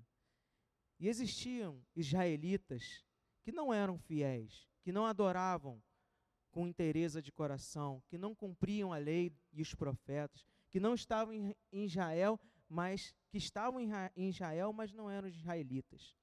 E 1.04 1.08
existiam 1.08 1.84
israelitas 1.94 3.04
que 3.42 3.52
não 3.52 3.74
eram 3.74 3.98
fiéis, 3.98 4.66
que 4.82 4.90
não 4.90 5.04
adoravam 5.04 5.82
com 6.50 6.66
interesse 6.66 7.20
de 7.20 7.30
coração, 7.30 8.02
que 8.08 8.16
não 8.16 8.34
cumpriam 8.34 8.90
a 8.90 8.96
lei 8.96 9.30
e 9.52 9.60
os 9.60 9.74
profetas, 9.74 10.46
que 10.70 10.80
não 10.80 10.94
estavam 10.94 11.34
em 11.34 11.84
Israel, 11.84 12.40
mas 12.66 13.14
que 13.28 13.36
estavam 13.36 13.82
em 14.16 14.30
Israel, 14.30 14.72
mas 14.72 14.94
não 14.94 15.10
eram 15.10 15.28
israelitas. 15.28 16.16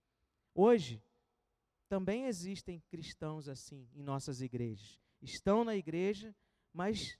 Hoje, 0.55 0.99
também 1.87 2.25
existem 2.25 2.81
cristãos 2.89 3.47
assim 3.47 3.87
em 3.93 4.01
nossas 4.01 4.41
igrejas. 4.41 4.99
Estão 5.21 5.63
na 5.63 5.75
igreja, 5.75 6.35
mas 6.73 7.19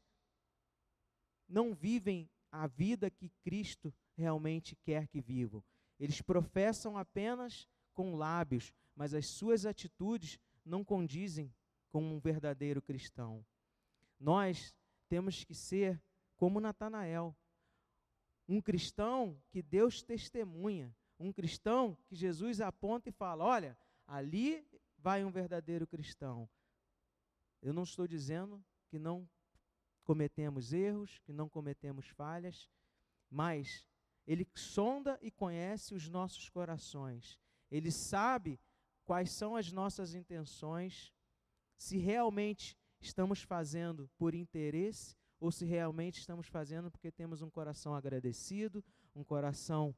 não 1.48 1.76
vivem 1.76 2.28
a 2.52 2.66
vida 2.66 3.12
que 3.12 3.30
Cristo 3.44 3.94
realmente 4.18 4.76
quer 4.78 5.08
que 5.08 5.22
vivam. 5.22 5.64
Eles 6.02 6.22
professam 6.22 6.98
apenas 6.98 7.66
com 7.94 8.16
lábios, 8.16 8.74
mas 8.94 9.14
as 9.14 9.28
suas 9.28 9.66
atitudes 9.66 10.38
não 10.66 10.84
condizem 10.84 11.54
com 11.90 12.04
um 12.04 12.20
verdadeiro 12.20 12.82
cristão. 12.82 13.46
Nós 14.20 14.76
temos 15.08 15.46
que 15.46 15.56
ser 15.56 16.02
como 16.36 16.60
Natanael, 16.60 17.34
um 18.50 18.60
cristão 18.60 19.42
que 19.50 19.62
Deus 19.62 20.02
testemunha, 20.02 20.94
um 21.18 21.32
cristão 21.32 21.98
que 22.08 22.16
Jesus 22.16 22.60
aponta 22.60 23.08
e 23.08 23.12
fala: 23.14 23.46
olha, 23.46 23.78
Ali 24.12 24.68
vai 24.98 25.24
um 25.24 25.32
verdadeiro 25.32 25.88
cristão. 25.88 26.50
Eu 27.62 27.72
não 27.72 27.84
estou 27.84 28.06
dizendo 28.06 28.62
que 28.90 29.00
não 29.00 29.26
cometemos 30.04 30.74
erros, 30.74 31.18
que 31.20 31.32
não 31.32 31.48
cometemos 31.48 32.10
falhas, 32.10 32.70
mas 33.30 33.88
ele 34.32 34.48
sonda 34.56 35.20
e 35.22 35.30
conhece 35.30 35.94
os 35.94 36.08
nossos 36.08 36.48
corações. 36.48 37.38
Ele 37.70 37.92
sabe 37.92 38.58
quais 39.04 39.30
são 39.32 39.58
as 39.58 39.74
nossas 39.74 40.16
intenções, 40.16 41.14
se 41.76 41.98
realmente 41.98 42.78
estamos 43.02 43.42
fazendo 43.42 44.10
por 44.18 44.34
interesse 44.34 45.18
ou 45.38 45.52
se 45.52 45.66
realmente 45.66 46.20
estamos 46.20 46.48
fazendo 46.48 46.90
porque 46.90 47.12
temos 47.12 47.42
um 47.42 47.50
coração 47.50 47.94
agradecido, 47.94 48.82
um 49.14 49.22
coração 49.22 49.94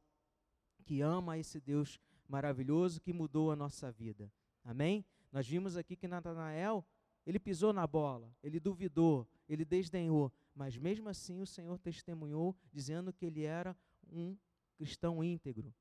que 0.83 0.99
ama 0.99 1.37
esse 1.37 1.61
Deus 1.61 1.99
maravilhoso 2.27 3.01
que 3.01 3.13
mudou 3.13 3.51
a 3.51 3.55
nossa 3.55 3.91
vida. 3.91 4.33
Amém? 4.63 5.05
Nós 5.31 5.47
vimos 5.47 5.77
aqui 5.77 5.95
que 5.95 6.07
Natanael 6.07 6.83
ele 7.23 7.37
pisou 7.37 7.71
na 7.71 7.85
bola, 7.85 8.35
ele 8.41 8.59
duvidou, 8.59 9.27
ele 9.47 9.63
desdenhou, 9.63 10.33
mas 10.55 10.75
mesmo 10.75 11.07
assim 11.07 11.39
o 11.39 11.45
Senhor 11.45 11.77
testemunhou 11.77 12.55
dizendo 12.71 13.13
que 13.13 13.27
ele 13.27 13.43
era 13.43 13.77
um 14.11 14.37
cristão 14.75 15.23
íntegro, 15.23 15.73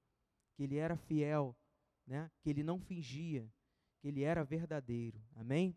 que 0.55 0.63
ele 0.63 0.77
era 0.77 0.97
fiel, 0.97 1.57
né? 2.07 2.31
que 2.41 2.51
ele 2.51 2.63
não 2.63 2.79
fingia, 2.79 3.51
que 4.01 4.09
ele 4.09 4.23
era 4.23 4.45
verdadeiro. 4.45 5.23
Amém? 5.35 5.77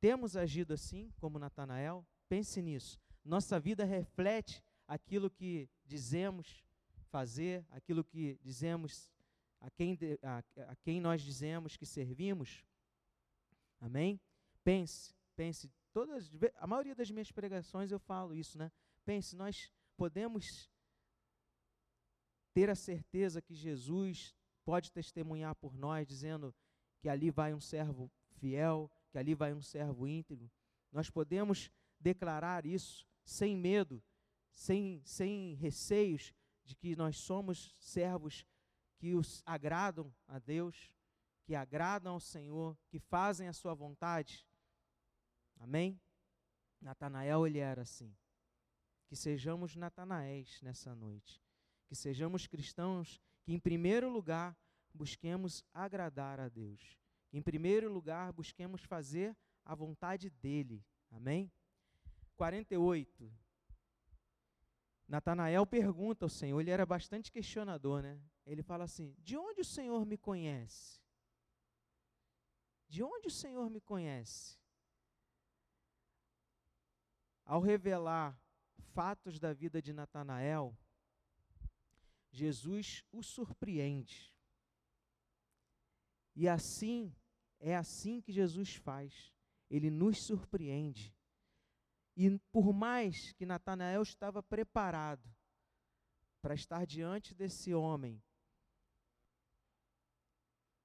Temos 0.00 0.36
agido 0.36 0.72
assim, 0.72 1.12
como 1.18 1.38
Natanael? 1.38 2.06
Pense 2.28 2.60
nisso. 2.60 3.00
Nossa 3.24 3.58
vida 3.58 3.84
reflete 3.84 4.62
aquilo 4.86 5.30
que 5.30 5.68
dizemos 5.84 6.64
fazer, 7.10 7.64
aquilo 7.70 8.04
que 8.04 8.38
dizemos, 8.42 9.10
a 9.60 9.70
quem, 9.70 9.98
a, 10.22 10.44
a 10.70 10.76
quem 10.76 11.00
nós 11.00 11.22
dizemos 11.22 11.76
que 11.76 11.86
servimos. 11.86 12.64
Amém? 13.80 14.20
Pense, 14.62 15.14
pense. 15.34 15.70
Todas, 15.92 16.30
a 16.56 16.66
maioria 16.66 16.94
das 16.94 17.10
minhas 17.10 17.32
pregações 17.32 17.90
eu 17.90 17.98
falo 17.98 18.34
isso, 18.34 18.58
né? 18.58 18.70
Pense, 19.04 19.34
nós 19.34 19.72
podemos 19.96 20.68
ter 22.56 22.70
a 22.70 22.74
certeza 22.74 23.42
que 23.42 23.54
Jesus 23.54 24.34
pode 24.64 24.90
testemunhar 24.90 25.54
por 25.56 25.76
nós, 25.76 26.06
dizendo 26.06 26.54
que 27.02 27.06
ali 27.06 27.30
vai 27.30 27.52
um 27.52 27.60
servo 27.60 28.10
fiel, 28.30 28.90
que 29.10 29.18
ali 29.18 29.34
vai 29.34 29.52
um 29.52 29.60
servo 29.60 30.08
íntegro. 30.08 30.50
Nós 30.90 31.10
podemos 31.10 31.70
declarar 32.00 32.64
isso 32.64 33.06
sem 33.26 33.54
medo, 33.54 34.02
sem, 34.50 35.02
sem 35.04 35.52
receios 35.56 36.32
de 36.64 36.74
que 36.74 36.96
nós 36.96 37.18
somos 37.18 37.76
servos 37.78 38.46
que 38.96 39.14
os 39.14 39.42
agradam 39.44 40.10
a 40.26 40.38
Deus, 40.38 40.90
que 41.44 41.54
agradam 41.54 42.14
ao 42.14 42.20
Senhor, 42.20 42.74
que 42.88 42.98
fazem 42.98 43.48
a 43.48 43.52
sua 43.52 43.74
vontade. 43.74 44.48
Amém? 45.58 46.00
Natanael 46.80 47.46
ele 47.46 47.58
era 47.58 47.82
assim. 47.82 48.16
Que 49.08 49.14
sejamos 49.14 49.76
Natanaéis 49.76 50.62
nessa 50.62 50.94
noite. 50.94 51.45
Que 51.86 51.94
sejamos 51.94 52.46
cristãos 52.46 53.20
que 53.42 53.52
em 53.52 53.58
primeiro 53.58 54.08
lugar 54.10 54.56
busquemos 54.92 55.64
agradar 55.72 56.40
a 56.40 56.48
Deus. 56.48 56.98
Que 57.28 57.38
em 57.38 57.42
primeiro 57.42 57.92
lugar 57.92 58.32
busquemos 58.32 58.82
fazer 58.82 59.36
a 59.64 59.74
vontade 59.74 60.30
dele. 60.30 60.84
Amém? 61.10 61.50
48. 62.36 63.32
Natanael 65.08 65.64
pergunta 65.64 66.24
ao 66.24 66.28
Senhor, 66.28 66.60
ele 66.60 66.70
era 66.70 66.84
bastante 66.84 67.30
questionador, 67.30 68.02
né? 68.02 68.20
Ele 68.44 68.62
fala 68.62 68.84
assim: 68.84 69.14
De 69.18 69.36
onde 69.36 69.60
o 69.60 69.64
Senhor 69.64 70.04
me 70.04 70.16
conhece? 70.16 71.00
De 72.88 73.02
onde 73.02 73.28
o 73.28 73.30
Senhor 73.30 73.70
me 73.70 73.80
conhece? 73.80 74.58
Ao 77.44 77.60
revelar 77.60 78.40
fatos 78.92 79.38
da 79.38 79.52
vida 79.52 79.80
de 79.80 79.92
Natanael, 79.92 80.76
Jesus 82.36 83.04
o 83.10 83.22
surpreende. 83.22 84.34
E 86.34 86.48
assim, 86.48 87.14
é 87.58 87.74
assim 87.74 88.20
que 88.20 88.32
Jesus 88.32 88.74
faz. 88.74 89.32
Ele 89.70 89.90
nos 89.90 90.22
surpreende. 90.22 91.14
E 92.16 92.38
por 92.52 92.72
mais 92.72 93.32
que 93.32 93.46
Natanael 93.46 94.02
estava 94.02 94.42
preparado 94.42 95.28
para 96.42 96.54
estar 96.54 96.86
diante 96.86 97.34
desse 97.34 97.74
homem, 97.74 98.22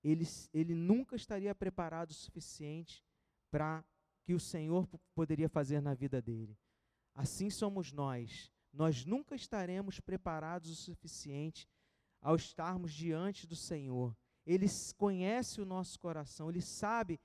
ele, 0.04 0.26
ele 0.54 0.74
nunca 0.74 1.16
estaria 1.16 1.54
preparado 1.54 2.12
o 2.12 2.16
suficiente 2.16 3.04
para 3.52 3.86
que 4.24 4.34
o 4.34 4.40
Senhor 4.40 4.88
poderia 5.14 5.50
fazer 5.50 5.82
na 5.82 5.94
vida 5.94 6.22
dele. 6.22 6.58
Assim 7.14 7.50
somos 7.50 7.92
nós. 7.92 8.52
Nós 8.74 9.06
nunca 9.06 9.36
estaremos 9.36 10.00
preparados 10.00 10.70
o 10.70 10.76
suficiente 10.76 11.68
ao 12.22 12.36
estarmos 12.36 12.94
diante 12.94 13.46
do 13.46 13.56
Senhor. 13.56 14.16
Ele 14.46 14.66
conhece 14.98 15.62
o 15.62 15.66
nosso 15.66 16.00
coração, 16.00 16.50
ele 16.50 16.62
sabe 16.62 17.20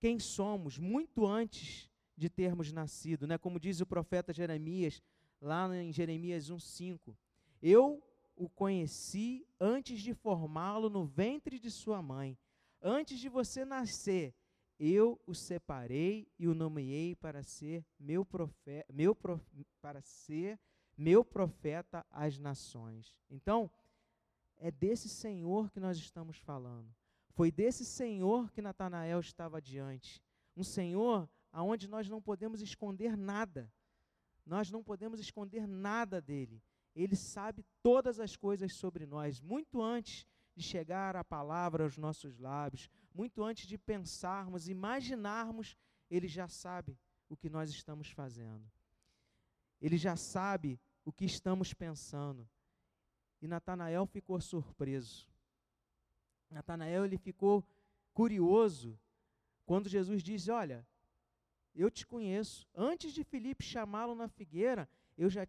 quem 0.00 0.18
somos 0.18 0.78
muito 0.78 1.26
antes 1.26 1.90
de 2.16 2.28
termos 2.28 2.72
nascido, 2.72 3.26
né? 3.26 3.38
Como 3.38 3.60
diz 3.60 3.80
o 3.80 3.86
profeta 3.86 4.32
Jeremias, 4.32 5.02
lá 5.40 5.74
em 5.76 5.92
Jeremias 5.92 6.50
1:5. 6.50 7.16
Eu 7.60 8.02
o 8.34 8.48
conheci 8.48 9.46
antes 9.60 10.00
de 10.00 10.14
formá-lo 10.14 10.88
no 10.90 11.04
ventre 11.04 11.58
de 11.58 11.70
sua 11.70 12.02
mãe. 12.02 12.36
Antes 12.80 13.20
de 13.20 13.28
você 13.28 13.64
nascer, 13.64 14.34
eu 14.84 15.20
o 15.24 15.32
separei 15.32 16.26
e 16.36 16.48
o 16.48 16.54
nomeei 16.56 17.14
para 17.14 17.44
ser 17.44 17.86
meu 18.00 18.24
profeta, 18.24 18.92
meu 18.92 19.14
prof, 19.14 19.40
para 19.80 20.02
ser 20.02 20.58
meu 20.98 21.24
profeta 21.24 22.04
às 22.10 22.36
nações. 22.36 23.16
Então, 23.30 23.70
é 24.56 24.72
desse 24.72 25.08
Senhor 25.08 25.70
que 25.70 25.78
nós 25.78 25.96
estamos 25.98 26.36
falando. 26.38 26.92
Foi 27.30 27.52
desse 27.52 27.84
Senhor 27.84 28.50
que 28.50 28.60
Natanael 28.60 29.20
estava 29.20 29.62
diante. 29.62 30.20
Um 30.56 30.64
Senhor 30.64 31.30
aonde 31.52 31.86
nós 31.86 32.08
não 32.08 32.20
podemos 32.20 32.60
esconder 32.60 33.16
nada. 33.16 33.72
Nós 34.44 34.68
não 34.68 34.82
podemos 34.82 35.20
esconder 35.20 35.64
nada 35.64 36.20
dele. 36.20 36.60
Ele 36.92 37.14
sabe 37.14 37.64
todas 37.80 38.18
as 38.18 38.36
coisas 38.36 38.74
sobre 38.74 39.06
nós, 39.06 39.40
muito 39.40 39.80
antes 39.80 40.26
de 40.54 40.62
chegar 40.62 41.16
a 41.16 41.24
palavra 41.24 41.84
aos 41.84 41.96
nossos 41.96 42.38
lábios, 42.38 42.90
muito 43.14 43.42
antes 43.42 43.66
de 43.66 43.78
pensarmos, 43.78 44.68
imaginarmos, 44.68 45.76
ele 46.10 46.28
já 46.28 46.48
sabe 46.48 46.98
o 47.28 47.36
que 47.36 47.48
nós 47.48 47.70
estamos 47.70 48.10
fazendo. 48.10 48.70
Ele 49.80 49.96
já 49.96 50.16
sabe 50.16 50.78
o 51.04 51.12
que 51.12 51.24
estamos 51.24 51.72
pensando. 51.72 52.48
E 53.40 53.48
Natanael 53.48 54.06
ficou 54.06 54.40
surpreso. 54.40 55.26
Natanael 56.50 57.04
ele 57.04 57.16
ficou 57.16 57.66
curioso 58.12 58.98
quando 59.64 59.88
Jesus 59.88 60.22
disse: 60.22 60.50
"Olha, 60.50 60.86
eu 61.74 61.90
te 61.90 62.06
conheço. 62.06 62.68
Antes 62.74 63.12
de 63.12 63.24
Filipe 63.24 63.64
chamá-lo 63.64 64.14
na 64.14 64.28
figueira, 64.28 64.88
eu 65.16 65.30
já 65.30 65.46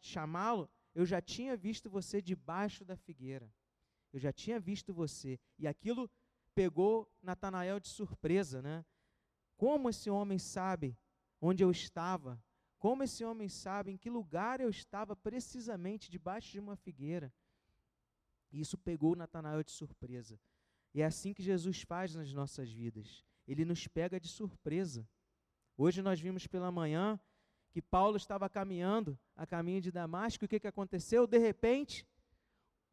chamá-lo, 0.00 0.70
eu 0.94 1.04
já 1.04 1.20
tinha 1.20 1.56
visto 1.56 1.88
você 1.90 2.20
debaixo 2.20 2.84
da 2.84 2.96
figueira. 2.96 3.50
Eu 4.14 4.20
já 4.20 4.32
tinha 4.32 4.60
visto 4.60 4.94
você. 4.94 5.40
E 5.58 5.66
aquilo 5.66 6.08
pegou 6.54 7.12
Natanael 7.20 7.80
de 7.80 7.88
surpresa, 7.88 8.62
né? 8.62 8.86
Como 9.56 9.90
esse 9.90 10.08
homem 10.08 10.38
sabe 10.38 10.96
onde 11.40 11.64
eu 11.64 11.70
estava? 11.72 12.40
Como 12.78 13.02
esse 13.02 13.24
homem 13.24 13.48
sabe 13.48 13.90
em 13.90 13.96
que 13.96 14.08
lugar 14.08 14.60
eu 14.60 14.70
estava 14.70 15.16
precisamente 15.16 16.12
debaixo 16.12 16.52
de 16.52 16.60
uma 16.60 16.76
figueira? 16.76 17.34
E 18.52 18.60
isso 18.60 18.78
pegou 18.78 19.16
Natanael 19.16 19.64
de 19.64 19.72
surpresa. 19.72 20.38
E 20.94 21.02
é 21.02 21.04
assim 21.04 21.34
que 21.34 21.42
Jesus 21.42 21.82
faz 21.82 22.14
nas 22.14 22.32
nossas 22.32 22.70
vidas. 22.70 23.24
Ele 23.48 23.64
nos 23.64 23.88
pega 23.88 24.20
de 24.20 24.28
surpresa. 24.28 25.08
Hoje 25.76 26.02
nós 26.02 26.20
vimos 26.20 26.46
pela 26.46 26.70
manhã 26.70 27.18
que 27.72 27.82
Paulo 27.82 28.16
estava 28.16 28.48
caminhando 28.48 29.18
a 29.34 29.44
caminho 29.44 29.80
de 29.80 29.90
Damasco, 29.90 30.44
e 30.44 30.46
o 30.46 30.48
que, 30.48 30.60
que 30.60 30.68
aconteceu? 30.68 31.26
De 31.26 31.38
repente, 31.38 32.06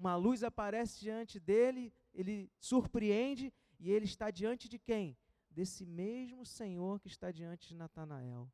uma 0.02 0.16
luz 0.16 0.44
aparece 0.44 1.00
diante 1.00 1.40
dele, 1.40 1.94
ele 2.12 2.52
surpreende, 2.60 3.54
e 3.80 3.92
ele 3.92 4.06
está 4.06 4.32
diante 4.32 4.68
de 4.68 4.80
quem? 4.80 5.16
Desse 5.50 5.86
mesmo 5.86 6.44
Senhor 6.44 7.00
que 7.00 7.08
está 7.08 7.32
diante 7.32 7.68
de 7.68 7.76
Natanael. 7.76 8.52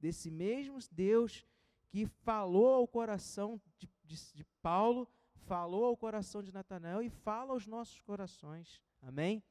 Desse 0.00 0.30
mesmo 0.30 0.78
Deus 0.90 1.44
que 1.88 2.06
falou 2.06 2.74
ao 2.74 2.88
coração 2.88 3.60
de, 3.76 3.88
de, 4.04 4.16
de 4.32 4.44
Paulo, 4.62 5.06
falou 5.34 5.84
ao 5.84 5.96
coração 5.96 6.42
de 6.42 6.52
Natanael 6.52 7.02
e 7.02 7.10
fala 7.10 7.52
aos 7.52 7.66
nossos 7.66 8.00
corações. 8.00 8.82
Amém? 9.02 9.42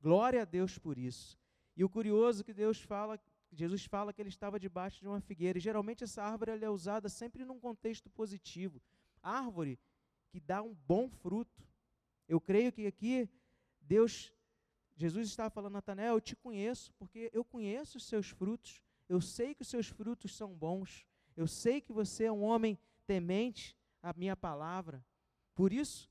Glória 0.00 0.42
a 0.42 0.44
Deus 0.44 0.78
por 0.78 0.98
isso. 0.98 1.38
E 1.74 1.84
o 1.84 1.88
curioso 1.88 2.44
que 2.44 2.52
Deus 2.52 2.82
fala 2.82 3.18
Jesus 3.52 3.86
fala 3.86 4.12
que 4.12 4.20
ele 4.20 4.28
estava 4.28 4.60
debaixo 4.60 5.00
de 5.00 5.08
uma 5.08 5.20
figueira. 5.20 5.56
E 5.56 5.60
geralmente 5.60 6.04
essa 6.04 6.22
árvore 6.22 6.62
é 6.62 6.68
usada 6.68 7.08
sempre 7.08 7.44
num 7.44 7.58
contexto 7.58 8.10
positivo. 8.10 8.82
Árvore 9.22 9.78
que 10.36 10.40
dá 10.40 10.62
um 10.62 10.74
bom 10.86 11.08
fruto. 11.08 11.66
Eu 12.28 12.38
creio 12.38 12.70
que 12.70 12.86
aqui 12.86 13.26
Deus, 13.80 14.30
Jesus 14.94 15.28
estava 15.28 15.48
falando, 15.48 15.72
Natanael, 15.72 16.12
eu 16.12 16.20
te 16.20 16.36
conheço, 16.36 16.92
porque 16.98 17.30
eu 17.32 17.42
conheço 17.42 17.96
os 17.96 18.04
seus 18.04 18.28
frutos. 18.28 18.82
Eu 19.08 19.18
sei 19.18 19.54
que 19.54 19.62
os 19.62 19.68
seus 19.68 19.86
frutos 19.86 20.36
são 20.36 20.54
bons. 20.54 21.06
Eu 21.34 21.46
sei 21.46 21.80
que 21.80 21.90
você 21.90 22.24
é 22.24 22.32
um 22.32 22.42
homem 22.42 22.78
temente 23.06 23.74
à 24.02 24.12
minha 24.12 24.36
palavra. 24.36 25.02
Por 25.54 25.72
isso, 25.72 26.10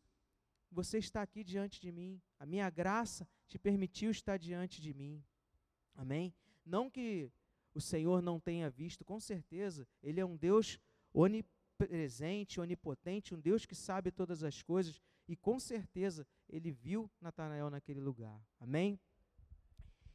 você 0.71 0.97
está 0.97 1.21
aqui 1.21 1.43
diante 1.43 1.79
de 1.79 1.91
mim. 1.91 2.19
A 2.39 2.47
minha 2.47 2.67
graça 2.71 3.29
te 3.47 3.59
permitiu 3.59 4.09
estar 4.09 4.37
diante 4.37 4.81
de 4.81 4.91
mim. 4.91 5.23
Amém? 5.93 6.33
Não 6.65 6.89
que 6.89 7.31
o 7.75 7.79
Senhor 7.79 8.23
não 8.23 8.39
tenha 8.39 8.71
visto, 8.71 9.05
com 9.05 9.19
certeza, 9.19 9.87
Ele 10.01 10.19
é 10.19 10.25
um 10.25 10.35
Deus 10.35 10.79
onipresente, 11.75 12.59
onipotente, 12.59 13.35
um 13.35 13.39
Deus 13.39 13.65
que 13.65 13.75
sabe 13.75 14.11
todas 14.11 14.43
as 14.43 14.61
coisas, 14.61 15.01
e 15.27 15.35
com 15.35 15.59
certeza 15.59 16.25
Ele 16.49 16.71
viu 16.71 17.11
Natanael 17.19 17.69
naquele 17.69 17.99
lugar. 17.99 18.41
Amém? 18.59 18.99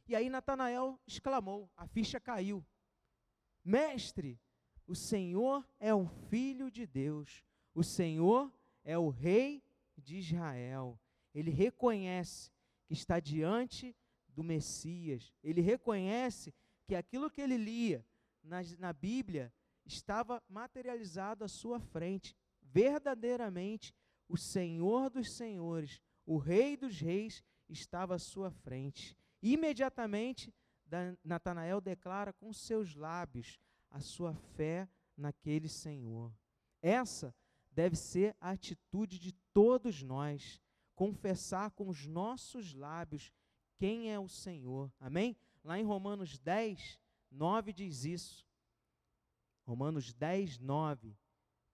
E 0.07 0.15
aí 0.15 0.29
Natanael 0.29 0.99
exclamou, 1.05 1.69
a 1.77 1.87
ficha 1.87 2.19
caiu. 2.19 2.65
Mestre, 3.63 4.39
o 4.87 4.95
Senhor 4.95 5.65
é 5.79 5.93
o 5.93 6.07
Filho 6.29 6.71
de 6.71 6.87
Deus, 6.87 7.45
o 7.73 7.83
Senhor 7.83 8.51
é 8.83 8.97
o 8.97 9.09
Rei 9.09 9.63
de 9.97 10.17
Israel. 10.17 10.99
Ele 11.33 11.51
reconhece 11.51 12.51
que 12.87 12.93
está 12.93 13.19
diante 13.19 13.95
do 14.27 14.43
Messias, 14.43 15.31
ele 15.43 15.61
reconhece 15.61 16.53
que 16.87 16.95
aquilo 16.95 17.29
que 17.29 17.41
ele 17.41 17.57
lia 17.57 18.05
na, 18.43 18.61
na 18.79 18.91
Bíblia 18.91 19.53
estava 19.93 20.41
materializado 20.49 21.43
à 21.43 21.47
sua 21.47 21.79
frente. 21.79 22.35
Verdadeiramente, 22.61 23.93
o 24.27 24.37
Senhor 24.37 25.09
dos 25.09 25.35
Senhores, 25.35 26.01
o 26.25 26.37
Rei 26.37 26.77
dos 26.77 26.99
Reis, 26.99 27.43
estava 27.67 28.15
à 28.15 28.19
sua 28.19 28.51
frente. 28.51 29.17
Imediatamente, 29.41 30.53
Natanael 31.23 31.81
declara 31.81 32.33
com 32.33 32.51
seus 32.53 32.95
lábios 32.95 33.59
a 33.89 33.99
sua 33.99 34.33
fé 34.33 34.87
naquele 35.17 35.67
Senhor. 35.67 36.33
Essa 36.81 37.33
deve 37.71 37.95
ser 37.95 38.35
a 38.39 38.51
atitude 38.51 39.19
de 39.19 39.31
todos 39.53 40.01
nós, 40.01 40.61
confessar 40.95 41.71
com 41.71 41.87
os 41.87 42.05
nossos 42.05 42.73
lábios 42.73 43.31
quem 43.77 44.11
é 44.11 44.19
o 44.19 44.27
Senhor. 44.27 44.91
Amém? 44.99 45.35
Lá 45.63 45.79
em 45.79 45.83
Romanos 45.83 46.37
10, 46.37 46.99
9 47.31 47.73
diz 47.73 48.05
isso. 48.05 48.45
Romanos 49.63 50.13
10, 50.13 50.59
9. 50.59 51.17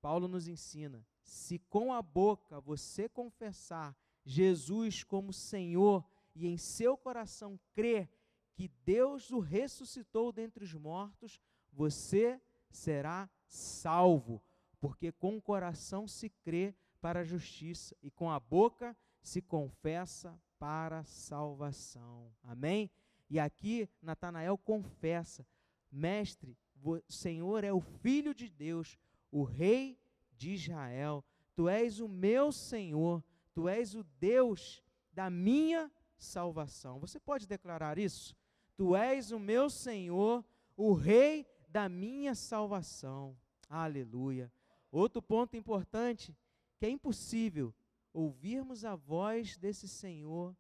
Paulo 0.02 0.28
nos 0.28 0.48
ensina: 0.48 1.06
se 1.24 1.60
com 1.60 1.94
a 1.94 2.02
boca 2.02 2.60
você 2.62 3.10
confessar 3.10 3.96
Jesus 4.26 5.04
como 5.04 5.32
Senhor 5.34 6.06
e 6.36 6.48
em 6.48 6.58
seu 6.58 6.98
coração 6.98 7.60
crer 7.74 8.10
que 8.54 8.68
Deus 8.84 9.30
o 9.32 9.40
ressuscitou 9.40 10.32
dentre 10.32 10.64
os 10.64 10.74
mortos, 10.74 11.40
você 11.72 12.42
será 12.72 13.30
salvo, 13.48 14.42
porque 14.80 15.12
com 15.12 15.38
o 15.38 15.42
coração 15.42 16.08
se 16.08 16.30
crê 16.30 16.76
para 17.00 17.20
a 17.20 17.24
justiça 17.24 17.96
e 18.02 18.10
com 18.10 18.32
a 18.32 18.40
boca 18.40 18.98
se 19.22 19.42
confessa 19.42 20.40
para 20.58 21.00
a 21.00 21.04
salvação. 21.04 22.34
Amém? 22.44 22.90
E 23.30 23.40
aqui 23.40 23.90
Natanael 24.02 24.58
confessa: 24.58 25.46
Mestre, 25.92 26.58
o 26.84 27.02
Senhor 27.08 27.64
é 27.64 27.72
o 27.74 27.82
Filho 27.82 28.34
de 28.34 28.50
Deus, 28.50 28.98
o 29.32 29.44
Rei 29.44 30.00
de 30.36 30.52
Israel. 30.52 31.24
Tu 31.56 31.68
és 31.68 32.00
o 32.00 32.08
meu 32.08 32.52
Senhor, 32.52 33.24
tu 33.54 33.68
és 33.68 33.96
o 33.96 34.04
Deus 34.20 34.82
da 35.12 35.30
minha 35.30 35.92
salvação. 36.18 37.00
Você 37.00 37.20
pode 37.20 37.48
declarar 37.48 37.98
isso? 37.98 38.36
Tu 38.76 38.96
és 38.96 39.32
o 39.32 39.40
meu 39.40 39.70
Senhor, 39.70 40.46
o 40.76 40.94
Rei 40.94 41.48
da 41.68 41.90
minha 41.90 42.36
salvação. 42.36 43.36
Aleluia. 43.70 44.52
Outro 44.92 45.22
ponto 45.22 45.58
importante, 45.58 46.36
que 46.78 46.86
é 46.86 46.90
impossível 46.90 47.74
ouvirmos 48.14 48.86
a 48.86 48.96
voz 48.96 49.58
desse 49.58 49.88
Senhor 49.88 50.56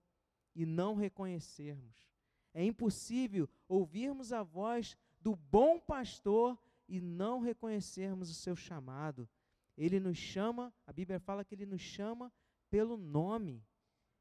e 0.55 0.65
não 0.65 0.95
reconhecermos. 0.95 2.07
É 2.53 2.63
impossível 2.63 3.47
ouvirmos 3.67 4.33
a 4.33 4.41
voz 4.41 4.97
do 5.27 5.35
bom 5.35 5.77
pastor 5.77 6.57
e 6.87 7.01
não 7.01 7.41
reconhecermos 7.41 8.29
o 8.29 8.33
seu 8.33 8.55
chamado. 8.55 9.27
Ele 9.77 9.99
nos 9.99 10.17
chama, 10.17 10.73
a 10.85 10.93
Bíblia 10.93 11.19
fala 11.19 11.43
que 11.43 11.53
ele 11.53 11.65
nos 11.65 11.81
chama 11.81 12.31
pelo 12.69 12.95
nome. 12.95 13.61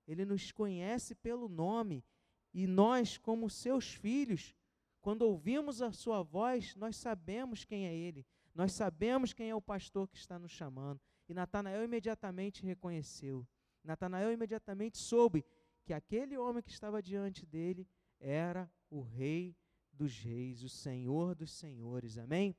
Ele 0.04 0.24
nos 0.24 0.50
conhece 0.50 1.14
pelo 1.14 1.48
nome. 1.48 2.04
E 2.52 2.66
nós, 2.66 3.16
como 3.16 3.48
seus 3.48 3.94
filhos, 3.94 4.52
quando 5.00 5.22
ouvimos 5.22 5.80
a 5.80 5.92
sua 5.92 6.24
voz, 6.24 6.74
nós 6.74 6.96
sabemos 6.96 7.64
quem 7.64 7.86
é 7.86 7.94
ele. 7.94 8.26
Nós 8.52 8.72
sabemos 8.72 9.32
quem 9.32 9.48
é 9.48 9.54
o 9.54 9.62
pastor 9.62 10.08
que 10.08 10.16
está 10.16 10.40
nos 10.40 10.50
chamando. 10.50 11.00
E 11.28 11.32
Natanael 11.32 11.84
imediatamente 11.84 12.66
reconheceu. 12.66 13.46
Natanael 13.84 14.32
imediatamente 14.32 14.98
soube 14.98 15.44
que 15.84 15.94
aquele 15.94 16.36
homem 16.36 16.64
que 16.64 16.72
estava 16.72 17.00
diante 17.00 17.46
dele 17.46 17.86
era 18.18 18.68
o 18.90 19.02
rei 19.02 19.56
dos 19.96 20.16
reis, 20.18 20.62
o 20.62 20.68
senhor 20.68 21.34
dos 21.34 21.50
senhores. 21.50 22.18
Amém? 22.18 22.56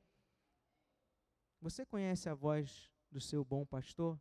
Você 1.60 1.86
conhece 1.86 2.28
a 2.28 2.34
voz 2.34 2.90
do 3.10 3.20
seu 3.20 3.44
bom 3.44 3.64
pastor? 3.64 4.20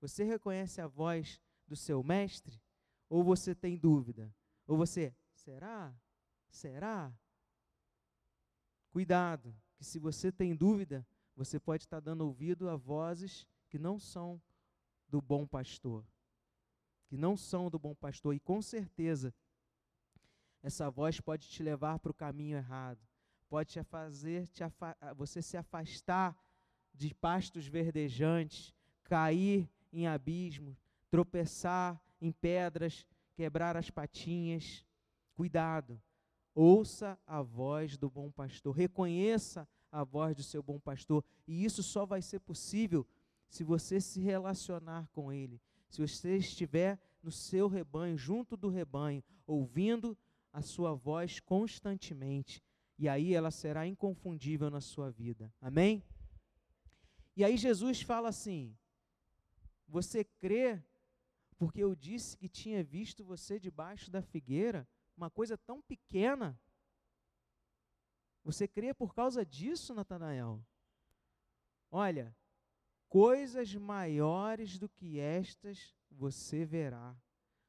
Você 0.00 0.24
reconhece 0.24 0.80
a 0.80 0.86
voz 0.86 1.40
do 1.66 1.76
seu 1.76 2.02
mestre? 2.02 2.60
Ou 3.08 3.22
você 3.22 3.54
tem 3.54 3.76
dúvida? 3.76 4.34
Ou 4.66 4.76
você, 4.76 5.14
será? 5.34 5.94
Será? 6.48 7.12
Cuidado, 8.90 9.54
que 9.76 9.84
se 9.84 9.98
você 9.98 10.32
tem 10.32 10.54
dúvida, 10.54 11.06
você 11.34 11.58
pode 11.58 11.84
estar 11.84 12.00
dando 12.00 12.22
ouvido 12.22 12.68
a 12.68 12.76
vozes 12.76 13.46
que 13.68 13.78
não 13.78 13.98
são 13.98 14.40
do 15.08 15.20
bom 15.20 15.46
pastor. 15.46 16.04
Que 17.06 17.16
não 17.16 17.36
são 17.36 17.70
do 17.70 17.78
bom 17.78 17.94
pastor. 17.94 18.34
E 18.34 18.40
com 18.40 18.60
certeza, 18.60 19.34
essa 20.62 20.90
voz 20.90 21.20
pode 21.20 21.48
te 21.48 21.62
levar 21.62 21.98
para 21.98 22.12
o 22.12 22.14
caminho 22.14 22.56
errado. 22.56 23.00
Pode 23.48 23.70
te 23.70 23.82
fazer 23.82 24.46
te 24.48 24.62
você 25.16 25.42
se 25.42 25.56
afastar 25.56 26.36
de 26.94 27.12
pastos 27.14 27.66
verdejantes, 27.66 28.74
cair 29.04 29.68
em 29.92 30.06
abismos, 30.06 30.76
tropeçar 31.10 32.00
em 32.20 32.30
pedras, 32.30 33.06
quebrar 33.34 33.76
as 33.76 33.90
patinhas. 33.90 34.86
Cuidado. 35.34 36.00
Ouça 36.54 37.18
a 37.26 37.42
voz 37.42 37.96
do 37.96 38.08
bom 38.08 38.30
pastor. 38.30 38.74
Reconheça 38.74 39.68
a 39.90 40.04
voz 40.04 40.36
do 40.36 40.42
seu 40.42 40.62
bom 40.62 40.78
pastor. 40.78 41.24
E 41.46 41.64
isso 41.64 41.82
só 41.82 42.06
vai 42.06 42.22
ser 42.22 42.40
possível 42.40 43.06
se 43.48 43.64
você 43.64 44.00
se 44.00 44.20
relacionar 44.20 45.08
com 45.12 45.32
ele. 45.32 45.60
Se 45.88 46.00
você 46.00 46.36
estiver 46.36 46.98
no 47.22 47.30
seu 47.30 47.68
rebanho, 47.68 48.16
junto 48.16 48.56
do 48.56 48.68
rebanho, 48.68 49.22
ouvindo 49.46 50.16
a 50.52 50.60
sua 50.60 50.94
voz 50.94 51.40
constantemente. 51.40 52.62
E 52.98 53.08
aí 53.08 53.34
ela 53.34 53.50
será 53.50 53.86
inconfundível 53.86 54.70
na 54.70 54.80
sua 54.80 55.10
vida. 55.10 55.52
Amém? 55.60 56.04
E 57.34 57.42
aí 57.42 57.56
Jesus 57.56 58.02
fala 58.02 58.28
assim: 58.28 58.76
Você 59.88 60.24
crê 60.24 60.82
porque 61.56 61.82
eu 61.82 61.94
disse 61.94 62.36
que 62.36 62.48
tinha 62.48 62.82
visto 62.82 63.24
você 63.24 63.58
debaixo 63.58 64.10
da 64.10 64.20
figueira, 64.20 64.88
uma 65.16 65.30
coisa 65.30 65.56
tão 65.56 65.80
pequena? 65.80 66.60
Você 68.44 68.66
crê 68.66 68.92
por 68.92 69.14
causa 69.14 69.46
disso, 69.46 69.94
Natanael? 69.94 70.64
Olha, 71.90 72.36
coisas 73.08 73.74
maiores 73.74 74.78
do 74.78 74.88
que 74.88 75.20
estas 75.20 75.94
você 76.10 76.64
verá. 76.64 77.16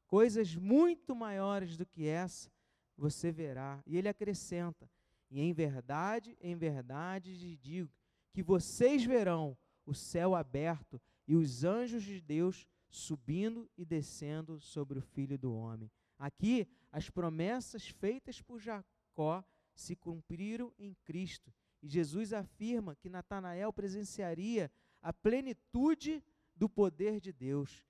Coisas 0.08 0.56
muito 0.56 1.16
maiores 1.16 1.78
do 1.78 1.86
que 1.86 2.08
essa 2.08 2.53
você 2.98 3.32
verá. 3.32 3.82
E 3.86 3.98
ele 3.98 4.08
acrescenta: 4.08 4.90
E 5.30 5.42
em 5.42 5.54
verdade, 5.54 6.38
em 6.42 6.56
verdade 6.56 7.36
lhe 7.36 7.58
digo 7.58 7.92
que 8.32 8.42
vocês 8.42 9.04
verão 9.04 9.58
o 9.86 9.94
céu 9.94 10.36
aberto 10.36 11.00
e 11.28 11.36
os 11.36 11.64
anjos 11.64 12.04
de 12.04 12.20
Deus 12.20 12.68
subindo 12.90 13.70
e 13.78 13.86
descendo 13.86 14.60
sobre 14.60 15.00
o 15.00 15.02
filho 15.02 15.38
do 15.38 15.54
homem. 15.54 15.92
Aqui, 16.18 16.68
as 16.92 17.10
promessas 17.10 17.88
feitas 17.88 18.42
por 18.42 18.60
Jacó 18.60 19.44
se 19.74 19.96
cumpriram 19.96 20.72
em 20.78 20.94
Cristo. 21.04 21.54
E 21.82 21.88
Jesus 21.88 22.34
afirma 22.34 22.96
que 22.96 23.10
Natanael 23.10 23.74
presenciaria 23.74 24.72
a 25.02 25.12
plenitude 25.12 26.24
do 26.56 26.70
poder 26.70 27.20
de 27.20 27.34
Deus. 27.34 27.84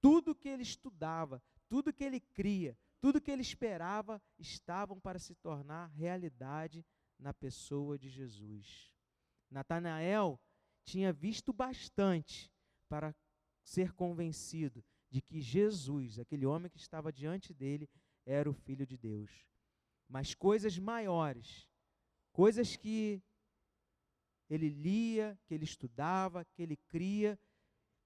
Tudo 0.00 0.34
que 0.34 0.48
ele 0.48 0.62
estudava, 0.62 1.42
tudo 1.68 1.92
que 1.92 2.04
ele 2.04 2.20
cria, 2.20 2.78
tudo 3.00 3.20
que 3.20 3.30
ele 3.30 3.42
esperava 3.42 4.22
estavam 4.38 5.00
para 5.00 5.18
se 5.18 5.34
tornar 5.34 5.86
realidade 5.88 6.84
na 7.18 7.32
pessoa 7.32 7.98
de 7.98 8.08
Jesus. 8.08 8.92
Natanael 9.50 10.40
tinha 10.84 11.12
visto 11.12 11.52
bastante 11.52 12.52
para 12.88 13.14
ser 13.62 13.92
convencido 13.92 14.84
de 15.10 15.20
que 15.20 15.40
Jesus, 15.40 16.18
aquele 16.18 16.46
homem 16.46 16.70
que 16.70 16.78
estava 16.78 17.12
diante 17.12 17.52
dele, 17.52 17.88
era 18.24 18.48
o 18.48 18.54
Filho 18.54 18.86
de 18.86 18.96
Deus. 18.96 19.46
Mas 20.08 20.34
coisas 20.34 20.78
maiores, 20.78 21.68
coisas 22.32 22.76
que 22.76 23.22
ele 24.48 24.68
lia, 24.68 25.38
que 25.46 25.54
ele 25.54 25.64
estudava, 25.64 26.44
que 26.44 26.62
ele 26.62 26.76
cria, 26.76 27.38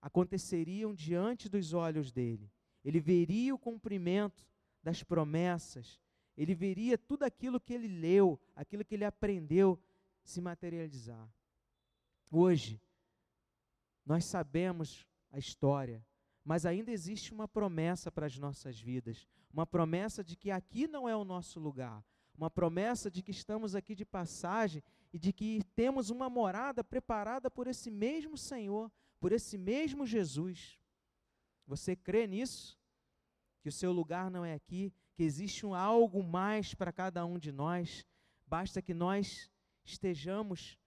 aconteceriam 0.00 0.94
diante 0.94 1.48
dos 1.48 1.72
olhos 1.72 2.12
dele. 2.12 2.52
Ele 2.84 3.00
veria 3.00 3.54
o 3.54 3.58
cumprimento 3.58 4.46
das 4.84 5.02
promessas, 5.02 5.98
ele 6.36 6.54
veria 6.54 6.98
tudo 6.98 7.22
aquilo 7.22 7.58
que 7.58 7.72
ele 7.72 7.88
leu, 7.88 8.38
aquilo 8.54 8.84
que 8.84 8.94
ele 8.94 9.04
aprendeu 9.04 9.80
se 10.22 10.42
materializar. 10.42 11.26
Hoje, 12.30 12.80
nós 14.04 14.26
sabemos 14.26 15.06
a 15.30 15.38
história, 15.38 16.04
mas 16.44 16.66
ainda 16.66 16.90
existe 16.90 17.32
uma 17.32 17.48
promessa 17.48 18.12
para 18.12 18.26
as 18.26 18.36
nossas 18.36 18.78
vidas, 18.78 19.26
uma 19.50 19.66
promessa 19.66 20.22
de 20.22 20.36
que 20.36 20.50
aqui 20.50 20.86
não 20.86 21.08
é 21.08 21.16
o 21.16 21.24
nosso 21.24 21.58
lugar, 21.58 22.04
uma 22.36 22.50
promessa 22.50 23.10
de 23.10 23.22
que 23.22 23.30
estamos 23.30 23.74
aqui 23.74 23.94
de 23.94 24.04
passagem 24.04 24.82
e 25.12 25.18
de 25.18 25.32
que 25.32 25.62
temos 25.74 26.10
uma 26.10 26.28
morada 26.28 26.84
preparada 26.84 27.50
por 27.50 27.66
esse 27.66 27.90
mesmo 27.90 28.36
Senhor, 28.36 28.92
por 29.18 29.32
esse 29.32 29.56
mesmo 29.56 30.04
Jesus. 30.04 30.78
Você 31.66 31.96
crê 31.96 32.26
nisso? 32.26 32.78
Que 33.64 33.70
o 33.70 33.72
seu 33.72 33.92
lugar 33.92 34.30
não 34.30 34.44
é 34.44 34.52
aqui, 34.52 34.92
que 35.14 35.22
existe 35.22 35.64
um 35.64 35.74
algo 35.74 36.22
mais 36.22 36.74
para 36.74 36.92
cada 36.92 37.24
um 37.24 37.38
de 37.38 37.50
nós, 37.50 38.04
basta 38.46 38.82
que 38.82 38.92
nós 38.92 39.50
estejamos 39.86 40.78